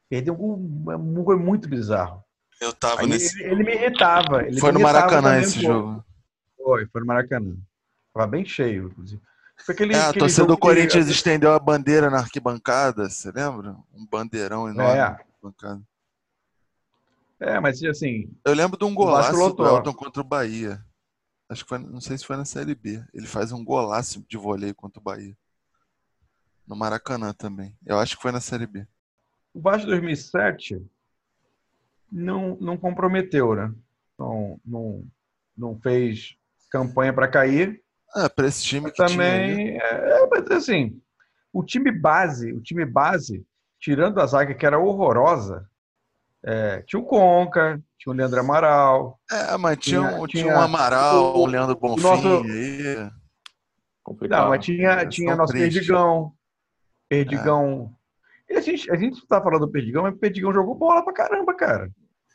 perdeu 0.09 0.35
um, 0.35 0.85
um 0.89 1.25
gol 1.25 1.39
muito 1.39 1.69
bizarro. 1.69 2.23
Eu 2.61 2.73
tava 2.73 3.01
Aí 3.01 3.09
nesse. 3.09 3.43
Ele, 3.43 3.53
ele, 3.53 3.65
me 3.65 3.75
irritava. 3.75 4.47
Ele 4.47 4.61
foi 4.61 4.71
me 4.71 4.79
no 4.79 4.85
Maracanã 4.85 5.41
esse 5.41 5.61
jogo. 5.61 6.05
Foi, 6.57 6.87
foi 6.87 7.01
no 7.01 7.07
Maracanã. 7.07 7.57
Tava 8.15 8.27
bem 8.29 8.45
cheio, 8.45 8.89
inclusive. 8.89 9.21
Foi 9.65 9.75
aquele, 9.75 9.95
é, 9.95 10.01
a 10.01 10.13
torcida 10.13 10.47
do 10.47 10.57
Corinthians 10.59 11.07
que... 11.07 11.13
estendeu 11.13 11.53
a 11.53 11.59
bandeira 11.59 12.11
na 12.11 12.19
arquibancada, 12.19 13.09
você 13.09 13.31
lembra? 13.31 13.77
Um 13.93 14.07
bandeirão 14.07 14.69
enorme 14.69 14.93
é. 14.93 14.97
na 14.97 15.07
arquibancada. 15.07 15.83
É, 17.43 17.59
mas 17.59 17.83
assim. 17.83 18.31
Eu 18.45 18.55
lembro 18.55 18.79
de 18.79 18.85
um 18.85 18.95
golaço 18.95 19.33
do 19.55 19.67
Elton 19.67 19.93
contra 19.93 20.21
o 20.21 20.25
Bahia. 20.25 20.81
Acho 21.49 21.65
que 21.65 21.69
foi, 21.69 21.79
não 21.79 22.01
sei 22.01 22.17
se 22.17 22.25
foi 22.25 22.37
na 22.37 22.45
Série 22.45 22.75
B. 22.75 23.03
Ele 23.13 23.27
faz 23.27 23.53
um 23.53 23.65
golaço 23.65 24.25
de 24.29 24.37
voleio 24.37 24.75
contra 24.75 25.01
o 25.01 25.03
Bahia. 25.03 25.37
No 26.67 26.77
Maracanã 26.77 27.33
também. 27.33 27.77
Eu 27.85 27.99
acho 27.99 28.17
que 28.17 28.23
foi 28.23 28.31
na 28.31 28.41
Série 28.41 28.67
B. 28.67 28.87
O 29.53 29.61
Vasco 29.61 29.87
2007 29.89 30.81
não, 32.11 32.57
não 32.61 32.79
comprometeu, 32.79 33.55
né? 33.55 33.75
Não, 34.19 34.61
não, 34.65 35.05
não 35.57 35.79
fez 35.81 36.37
campanha 36.71 37.13
para 37.13 37.29
cair. 37.29 37.83
É, 38.17 38.29
para 38.29 38.47
esse 38.47 38.63
time 38.63 38.91
que 38.91 38.97
também. 38.97 39.57
Tinha... 39.57 39.83
É, 39.83 40.27
mas 40.27 40.51
assim, 40.51 41.03
o 41.53 41.65
time 41.65 41.91
base, 41.91 42.53
o 42.53 42.61
time 42.61 42.87
base, 42.87 43.45
tirando 43.81 44.21
a 44.21 44.27
zaga 44.27 44.55
que 44.55 44.65
era 44.65 44.79
horrorosa, 44.79 45.69
é, 46.45 46.83
tinha 46.83 47.01
o 47.01 47.05
Conca, 47.05 47.81
tinha 47.99 48.13
o 48.13 48.17
Leandro 48.17 48.41
Amaral. 48.41 49.21
É, 49.31 49.57
mas 49.57 49.79
tinha, 49.79 50.01
tinha, 50.01 50.27
tinha, 50.27 50.45
tinha 50.45 50.55
um 50.57 50.61
Amaral, 50.61 51.37
o, 51.37 51.43
o 51.43 51.47
Leandro 51.47 51.77
Bonfim 51.77 52.03
nosso... 52.03 52.43
aí. 52.43 53.11
Complicado. 54.03 54.43
Não, 54.43 54.49
mas 54.51 54.65
tinha, 54.65 55.07
tinha 55.07 55.37
nosso 55.37 55.53
triste. 55.53 55.75
Perdigão. 55.75 56.33
Perdigão. 57.09 57.95
É. 58.49 58.55
E 58.55 58.57
a 58.57 58.61
gente, 58.61 58.91
a 58.91 58.97
gente 58.97 59.27
tá 59.27 59.41
falando 59.41 59.67
do 59.67 59.73
Perdigão, 59.73 60.03
mas 60.03 60.15
o 60.15 60.19
Perdigão 60.19 60.53
jogou 60.53 60.75
bola 60.75 61.05
pra 61.05 61.13
caramba, 61.13 61.55
cara. 61.55 61.91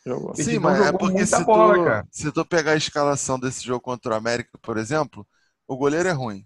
Jogou. 0.05 0.33
Sim, 0.35 0.59
mas 0.59 0.79
é 0.79 0.91
porque 0.93 1.25
se, 1.25 1.43
bola, 1.43 1.73
tu, 1.75 1.83
cara. 1.83 2.07
se 2.09 2.31
tu 2.31 2.45
pegar 2.45 2.71
a 2.71 2.77
escalação 2.77 3.37
desse 3.37 3.65
jogo 3.65 3.81
contra 3.81 4.13
o 4.13 4.15
América, 4.15 4.57
por 4.61 4.77
exemplo, 4.77 5.27
o 5.67 5.75
goleiro 5.75 6.07
é 6.07 6.13
ruim. 6.13 6.45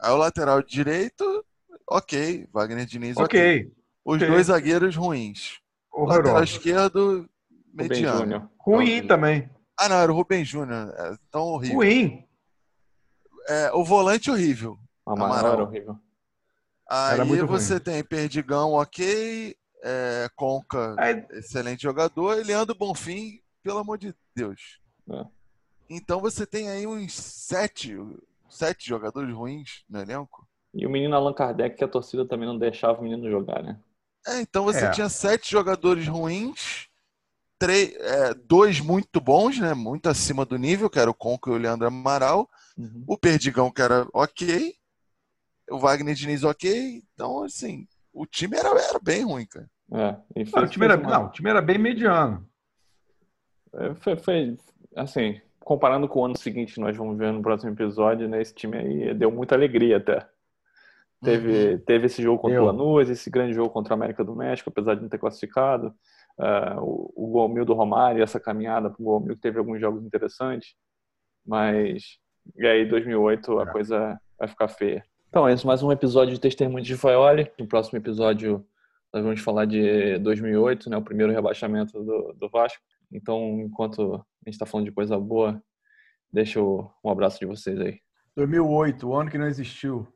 Aí 0.00 0.12
o 0.12 0.16
lateral 0.16 0.62
direito, 0.62 1.44
ok. 1.90 2.46
Wagner 2.52 2.86
Diniz, 2.86 3.16
ok. 3.16 3.24
okay. 3.24 3.72
Os 4.04 4.16
okay. 4.16 4.28
dois 4.28 4.46
zagueiros 4.46 4.94
ruins. 4.94 5.58
O 5.96 6.04
lateral 6.04 6.44
esquerdo, 6.44 7.26
mediano. 7.72 8.50
Ruim 8.58 9.06
também. 9.06 9.48
Ah, 9.78 9.88
não, 9.88 9.96
era 9.96 10.12
o 10.12 10.14
Rubem 10.14 10.44
Júnior. 10.44 10.94
É 10.94 11.16
tão 11.30 11.42
horrível. 11.42 11.76
Ruim. 11.76 12.26
É, 13.48 13.72
o 13.72 13.82
volante 13.82 14.30
horrível. 14.30 14.78
Amaral, 15.06 15.30
Amaral. 15.30 15.52
era 15.52 15.62
horrível. 15.62 15.98
Aí 16.88 17.46
você 17.46 17.74
ruim. 17.74 17.82
tem 17.82 18.04
Perdigão, 18.04 18.72
ok. 18.72 19.56
É, 19.82 20.28
Conca, 20.36 20.94
Aí... 20.98 21.24
excelente 21.30 21.82
jogador. 21.82 22.38
E 22.38 22.44
Leandro 22.44 22.74
Bonfim, 22.74 23.40
pelo 23.62 23.78
amor 23.78 23.96
de 23.96 24.14
Deus. 24.34 24.80
É. 25.10 25.24
Então 25.88 26.20
você 26.20 26.44
tem 26.44 26.68
aí 26.68 26.86
uns 26.86 27.14
sete, 27.14 27.96
sete 28.50 28.86
jogadores 28.86 29.32
ruins 29.34 29.84
no 29.88 30.00
elenco. 30.00 30.46
E 30.74 30.86
o 30.86 30.90
menino 30.90 31.14
Allan 31.16 31.32
Kardec, 31.32 31.76
que 31.76 31.84
a 31.84 31.88
torcida 31.88 32.26
também 32.26 32.46
não 32.46 32.58
deixava 32.58 33.00
o 33.00 33.02
menino 33.02 33.30
jogar, 33.30 33.62
né? 33.62 33.80
É, 34.26 34.40
então 34.40 34.64
você 34.64 34.84
é. 34.86 34.90
tinha 34.90 35.08
sete 35.08 35.50
jogadores 35.50 36.06
ruins, 36.08 36.88
três, 37.58 37.94
é, 37.94 38.34
dois 38.34 38.80
muito 38.80 39.20
bons, 39.20 39.58
né? 39.58 39.74
Muito 39.74 40.08
acima 40.08 40.44
do 40.44 40.56
nível, 40.56 40.90
que 40.90 40.98
era 40.98 41.10
o 41.10 41.14
Conca 41.14 41.50
e 41.50 41.54
o 41.54 41.58
Leandro 41.58 41.86
Amaral. 41.86 42.48
Uhum. 42.76 43.04
O 43.06 43.16
Perdigão, 43.16 43.70
que 43.70 43.82
era 43.82 44.06
ok 44.12 44.74
o 45.70 45.78
Wagner 45.78 46.14
Diniz 46.14 46.44
ok. 46.44 47.02
Então, 47.14 47.44
assim, 47.44 47.86
o 48.12 48.26
time 48.26 48.56
era, 48.56 48.68
era 48.68 48.98
bem 48.98 49.24
ruim, 49.24 49.46
cara. 49.46 49.68
É, 49.92 50.44
não, 50.52 50.62
o 50.64 50.68
time 50.68 50.84
era, 50.84 50.96
não, 50.96 51.26
o 51.26 51.30
time 51.30 51.50
era 51.50 51.62
bem 51.62 51.78
mediano. 51.78 52.46
É, 53.74 53.94
foi, 53.94 54.16
foi, 54.16 54.56
assim, 54.96 55.40
comparando 55.60 56.08
com 56.08 56.20
o 56.20 56.24
ano 56.24 56.36
seguinte, 56.36 56.80
nós 56.80 56.96
vamos 56.96 57.16
ver 57.16 57.32
no 57.32 57.42
próximo 57.42 57.70
episódio, 57.70 58.28
né? 58.28 58.40
Esse 58.40 58.54
time 58.54 58.76
aí 58.76 59.14
deu 59.14 59.30
muita 59.30 59.54
alegria 59.54 59.98
até. 59.98 60.26
Teve, 61.30 61.72
uhum. 61.72 61.78
teve 61.78 62.06
esse 62.06 62.22
jogo 62.22 62.40
contra 62.40 62.62
o 62.62 62.66
Lanús, 62.66 63.08
esse 63.08 63.28
grande 63.30 63.54
jogo 63.54 63.70
contra 63.70 63.94
a 63.94 63.96
América 63.96 64.24
do 64.24 64.34
México, 64.34 64.70
apesar 64.70 64.94
de 64.94 65.02
não 65.02 65.08
ter 65.08 65.18
classificado. 65.18 65.94
Uh, 66.38 66.80
o, 66.80 67.12
o 67.16 67.26
gol 67.28 67.48
mil 67.48 67.64
do 67.64 67.74
Romário, 67.74 68.22
essa 68.22 68.38
caminhada 68.38 68.90
para 68.90 69.00
o 69.00 69.04
gol 69.04 69.20
mil, 69.20 69.34
que 69.34 69.40
teve 69.40 69.58
alguns 69.58 69.80
jogos 69.80 70.04
interessantes. 70.04 70.74
Mas, 71.46 72.18
e 72.56 72.66
aí, 72.66 72.84
2008, 72.86 73.58
a 73.58 73.62
é. 73.62 73.66
coisa 73.66 74.20
vai 74.38 74.48
ficar 74.48 74.68
feia. 74.68 75.04
Então, 75.28 75.48
é 75.48 75.54
mais 75.64 75.82
um 75.82 75.92
episódio 75.92 76.34
de 76.34 76.40
Testemunho 76.40 76.84
de 76.84 76.96
Faioli. 76.96 77.50
No 77.58 77.66
próximo 77.66 77.98
episódio, 77.98 78.64
nós 79.12 79.22
vamos 79.22 79.40
falar 79.40 79.64
de 79.64 80.18
2008, 80.18 80.90
né, 80.90 80.96
o 80.96 81.02
primeiro 81.02 81.32
rebaixamento 81.32 82.02
do, 82.02 82.34
do 82.38 82.48
Vasco. 82.48 82.82
Então, 83.12 83.60
enquanto 83.60 84.14
a 84.14 84.18
gente 84.46 84.54
está 84.54 84.66
falando 84.66 84.86
de 84.86 84.92
coisa 84.92 85.18
boa, 85.18 85.62
Deixa 86.32 86.60
um 86.60 86.90
abraço 87.08 87.38
de 87.38 87.46
vocês 87.46 87.80
aí. 87.80 87.98
2008, 88.36 89.08
o 89.08 89.14
ano 89.14 89.30
que 89.30 89.38
não 89.38 89.46
existiu. 89.46 90.06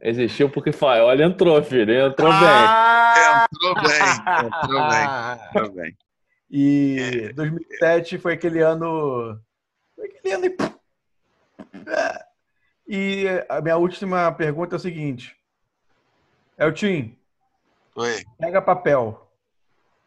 Existiu 0.00 0.48
porque 0.50 0.72
foi. 0.72 1.00
Olha, 1.00 1.24
entrou, 1.24 1.62
filho. 1.62 1.92
Entrou 1.92 2.30
ah! 2.30 3.46
bem. 3.50 3.72
Entrou 3.72 3.74
bem. 3.74 4.46
Entrou 4.46 4.88
bem. 4.88 5.06
Entrou 5.48 5.72
bem. 5.72 5.96
E 6.50 7.32
2007 7.34 8.18
foi 8.18 8.34
aquele 8.34 8.60
ano. 8.60 9.38
Foi 9.94 10.06
aquele 10.06 10.32
ano. 10.32 10.76
E 12.86 13.24
a 13.48 13.60
minha 13.60 13.76
última 13.76 14.30
pergunta 14.32 14.76
é 14.76 14.78
o 14.78 14.80
seguinte: 14.80 15.36
Eltim. 16.58 17.16
Oi. 17.96 18.22
Pega 18.38 18.62
papel. 18.62 19.22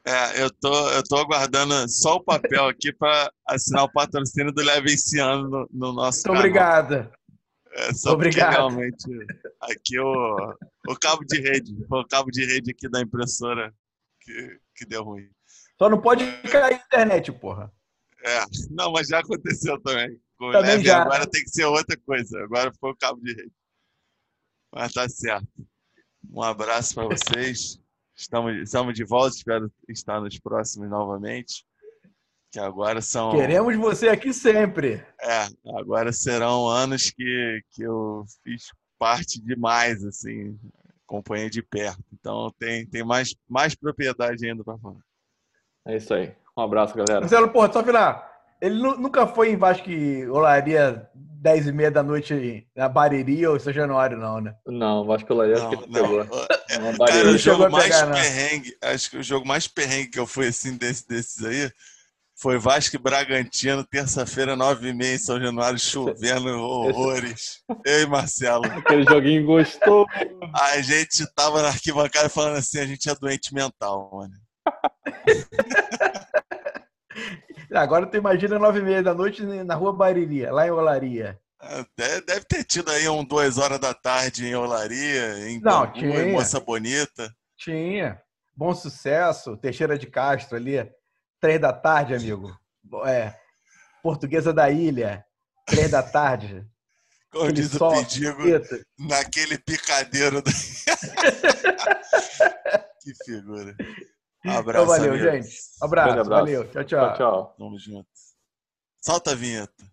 É, 0.06 0.42
eu 0.42 0.50
tô, 0.50 0.90
eu 0.92 1.04
tô 1.04 1.18
aguardando 1.18 1.74
só 1.90 2.16
o 2.16 2.24
papel 2.24 2.68
aqui 2.68 2.94
para 2.94 3.32
assinar 3.46 3.84
o 3.84 3.92
patrocínio 3.92 4.52
do 4.52 4.64
Leve 4.64 4.94
esse 4.94 5.20
ano 5.20 5.50
no, 5.50 5.70
no 5.72 5.94
nosso 5.94 6.20
Muito 6.20 6.24
canal. 6.28 6.40
Obrigada. 6.40 7.19
É, 7.80 8.10
Obrigado. 8.10 8.52
realmente 8.52 9.06
aqui 9.62 9.98
o, 10.00 10.54
o 10.88 10.96
cabo 11.00 11.24
de 11.24 11.40
rede, 11.40 11.74
o 11.90 12.06
cabo 12.06 12.30
de 12.30 12.46
rede 12.46 12.72
aqui 12.72 12.90
da 12.90 13.00
impressora 13.00 13.74
que, 14.20 14.60
que 14.76 14.86
deu 14.86 15.04
ruim. 15.04 15.30
Só 15.78 15.90
não 15.90 16.02
pode 16.02 16.26
cair 16.50 16.74
a 16.74 16.76
internet, 16.76 17.32
porra. 17.32 17.72
É, 18.26 18.42
não, 18.70 18.92
mas 18.92 19.08
já 19.08 19.20
aconteceu 19.20 19.80
também. 19.82 20.20
Com 20.38 20.52
também 20.52 20.72
leve, 20.72 20.84
já. 20.84 21.04
Agora 21.04 21.26
tem 21.26 21.42
que 21.42 21.52
ser 21.52 21.64
outra 21.66 21.98
coisa. 22.06 22.38
Agora 22.44 22.72
foi 22.78 22.92
o 22.92 22.98
cabo 22.98 23.22
de 23.22 23.34
rede. 23.34 23.54
Mas 24.74 24.92
tá 24.92 25.08
certo. 25.08 25.48
Um 26.30 26.44
abraço 26.44 26.96
para 26.96 27.08
vocês. 27.08 27.80
Estamos, 28.14 28.58
estamos 28.58 28.94
de 28.94 29.06
volta, 29.06 29.38
espero 29.38 29.72
estar 29.88 30.20
nos 30.20 30.38
próximos 30.38 30.90
novamente. 30.90 31.66
Que 32.52 32.60
agora 32.60 33.02
são. 33.02 33.32
Queremos 33.32 33.76
você 33.76 34.10
aqui 34.10 34.34
sempre. 34.34 35.06
É, 35.22 35.48
agora 35.78 36.12
serão 36.12 36.68
anos 36.68 37.12
que, 37.12 37.62
que 37.72 37.84
eu 37.84 38.24
fiz 38.44 38.64
parte 38.98 39.40
demais, 39.42 40.04
assim, 40.04 40.58
acompanhei 41.08 41.50
de 41.50 41.62
perto. 41.62 42.04
Então 42.12 42.52
tem, 42.60 42.86
tem 42.88 43.04
mais, 43.04 43.36
mais 43.48 43.76
propriedade 43.76 44.48
ainda 44.48 44.64
para 44.64 44.78
falar. 44.80 45.00
É 45.88 45.98
isso 45.98 46.14
aí. 46.14 46.34
Um 46.58 46.62
abraço, 46.62 46.96
galera. 46.96 47.22
Marcelo, 47.22 47.50
porra, 47.50 47.72
só 47.72 47.84
final. 47.84 48.28
Ele 48.62 48.76
nunca 48.76 49.26
foi 49.26 49.52
em 49.52 49.56
Vasco 49.56 49.90
Olaria 50.32 51.08
10 51.16 51.68
e 51.68 51.72
meia 51.72 51.90
da 51.90 52.04
noite 52.04 52.68
na 52.76 52.90
Bareria 52.90 53.50
ou 53.50 53.60
São 53.60 53.72
Januário, 53.72 54.18
não, 54.18 54.42
né? 54.42 54.54
Não, 54.68 55.06
Vasco 55.06 55.34
Olaria 55.34 55.56
acho 55.56 55.70
que 55.70 55.76
ele 55.76 55.94
pegou. 55.94 56.22
É, 56.22 56.98
cara, 56.98 57.30
o 57.30 57.38
jogo 57.38 57.70
mais 57.70 57.86
pegar, 57.86 58.12
perrengue, 58.12 58.78
acho 58.82 59.10
que 59.10 59.18
o 59.18 59.24
jogo 59.24 59.48
mais 59.48 59.68
perrengue 59.68 60.10
que 60.10 60.20
eu 60.20 60.28
fui 60.28 60.48
assim 60.48 60.76
desse, 60.76 61.08
desses 61.08 61.44
aí 61.46 61.72
foi 62.40 62.58
Vasco 62.58 62.96
e 62.96 63.00
Bragantino, 63.00 63.84
terça-feira, 63.84 64.56
nove 64.56 64.88
e 64.88 64.94
meia 64.94 65.16
em 65.16 65.18
São 65.18 65.42
Januário, 65.42 65.78
chovendo 65.78 66.58
horrores. 66.58 67.62
Eu 67.86 68.04
e 68.04 68.06
Marcelo. 68.06 68.64
Aquele 68.66 69.04
joguinho 69.04 69.46
gostou. 69.46 70.06
A 70.56 70.82
gente 70.82 71.26
tava 71.36 71.62
na 71.62 71.68
arquibancada 71.68 72.30
falando 72.30 72.56
assim, 72.56 72.80
a 72.80 72.86
gente 72.86 73.10
é 73.10 73.16
doente 73.16 73.54
mental, 73.54 74.10
mano. 74.14 74.34
Agora 77.76 78.08
tu 78.08 78.16
imagina 78.16 78.58
nove 78.58 78.80
e 78.80 78.84
meia 78.84 79.04
da 79.04 79.14
noite 79.14 79.44
na 79.44 79.76
rua 79.76 79.92
Bariria, 79.92 80.52
lá 80.52 80.66
em 80.66 80.72
Olaria. 80.72 81.38
Deve 82.26 82.46
ter 82.46 82.64
tido 82.64 82.90
aí 82.90 83.08
um 83.10 83.24
duas 83.24 83.58
horas 83.58 83.80
da 83.80 83.94
tarde 83.94 84.48
em 84.48 84.56
Olaria, 84.56 85.50
em 85.50 85.60
Não, 85.60 85.82
Bangu, 85.82 85.94
tinha. 85.94 86.22
em 86.22 86.32
Moça 86.32 86.60
Bonita. 86.62 87.36
Tinha. 87.58 88.22
Bom 88.56 88.74
sucesso, 88.74 89.58
Teixeira 89.58 89.98
de 89.98 90.08
Castro 90.08 90.56
ali, 90.56 90.78
três 91.40 91.60
da 91.60 91.74
tarde, 91.74 92.14
amigo. 92.16 92.56
É, 93.06 93.34
Portuguesa 94.02 94.54
da 94.54 94.70
Ilha, 94.70 95.26
três 95.66 95.92
da 95.92 96.02
tarde. 96.04 96.66
Como 97.32 97.52
diz 97.52 97.76
o 97.76 97.90
pedigo, 97.90 98.42
naquele 98.98 99.58
picadeiro. 99.60 100.42
Da... 100.42 100.52
que 103.02 103.14
figura. 103.24 103.76
Um 104.46 104.52
abraço. 104.52 104.84
Então, 104.84 104.88
valeu, 104.88 105.14
amigos. 105.14 105.32
gente. 105.32 105.58
Abraço, 105.82 106.12
abraço. 106.12 106.30
Valeu. 106.30 106.64
Tchau, 106.72 106.84
tchau. 106.84 107.08
Tchau, 107.08 107.18
tchau. 107.18 107.56
Tamo 107.58 107.78
junto. 107.78 108.08
Solta 109.02 109.32
a 109.32 109.36
vinheta. 109.36 109.84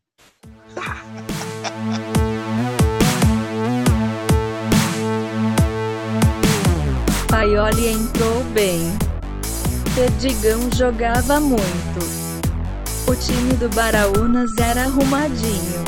Paioli 7.29 7.89
entrou 7.89 8.43
bem. 8.55 9.06
Perdigão 9.97 10.61
jogava 10.77 11.41
muito. 11.41 11.65
O 13.09 13.17
time 13.17 13.55
do 13.55 13.67
Baraunas 13.71 14.51
era 14.59 14.83
arrumadinho. 14.83 15.86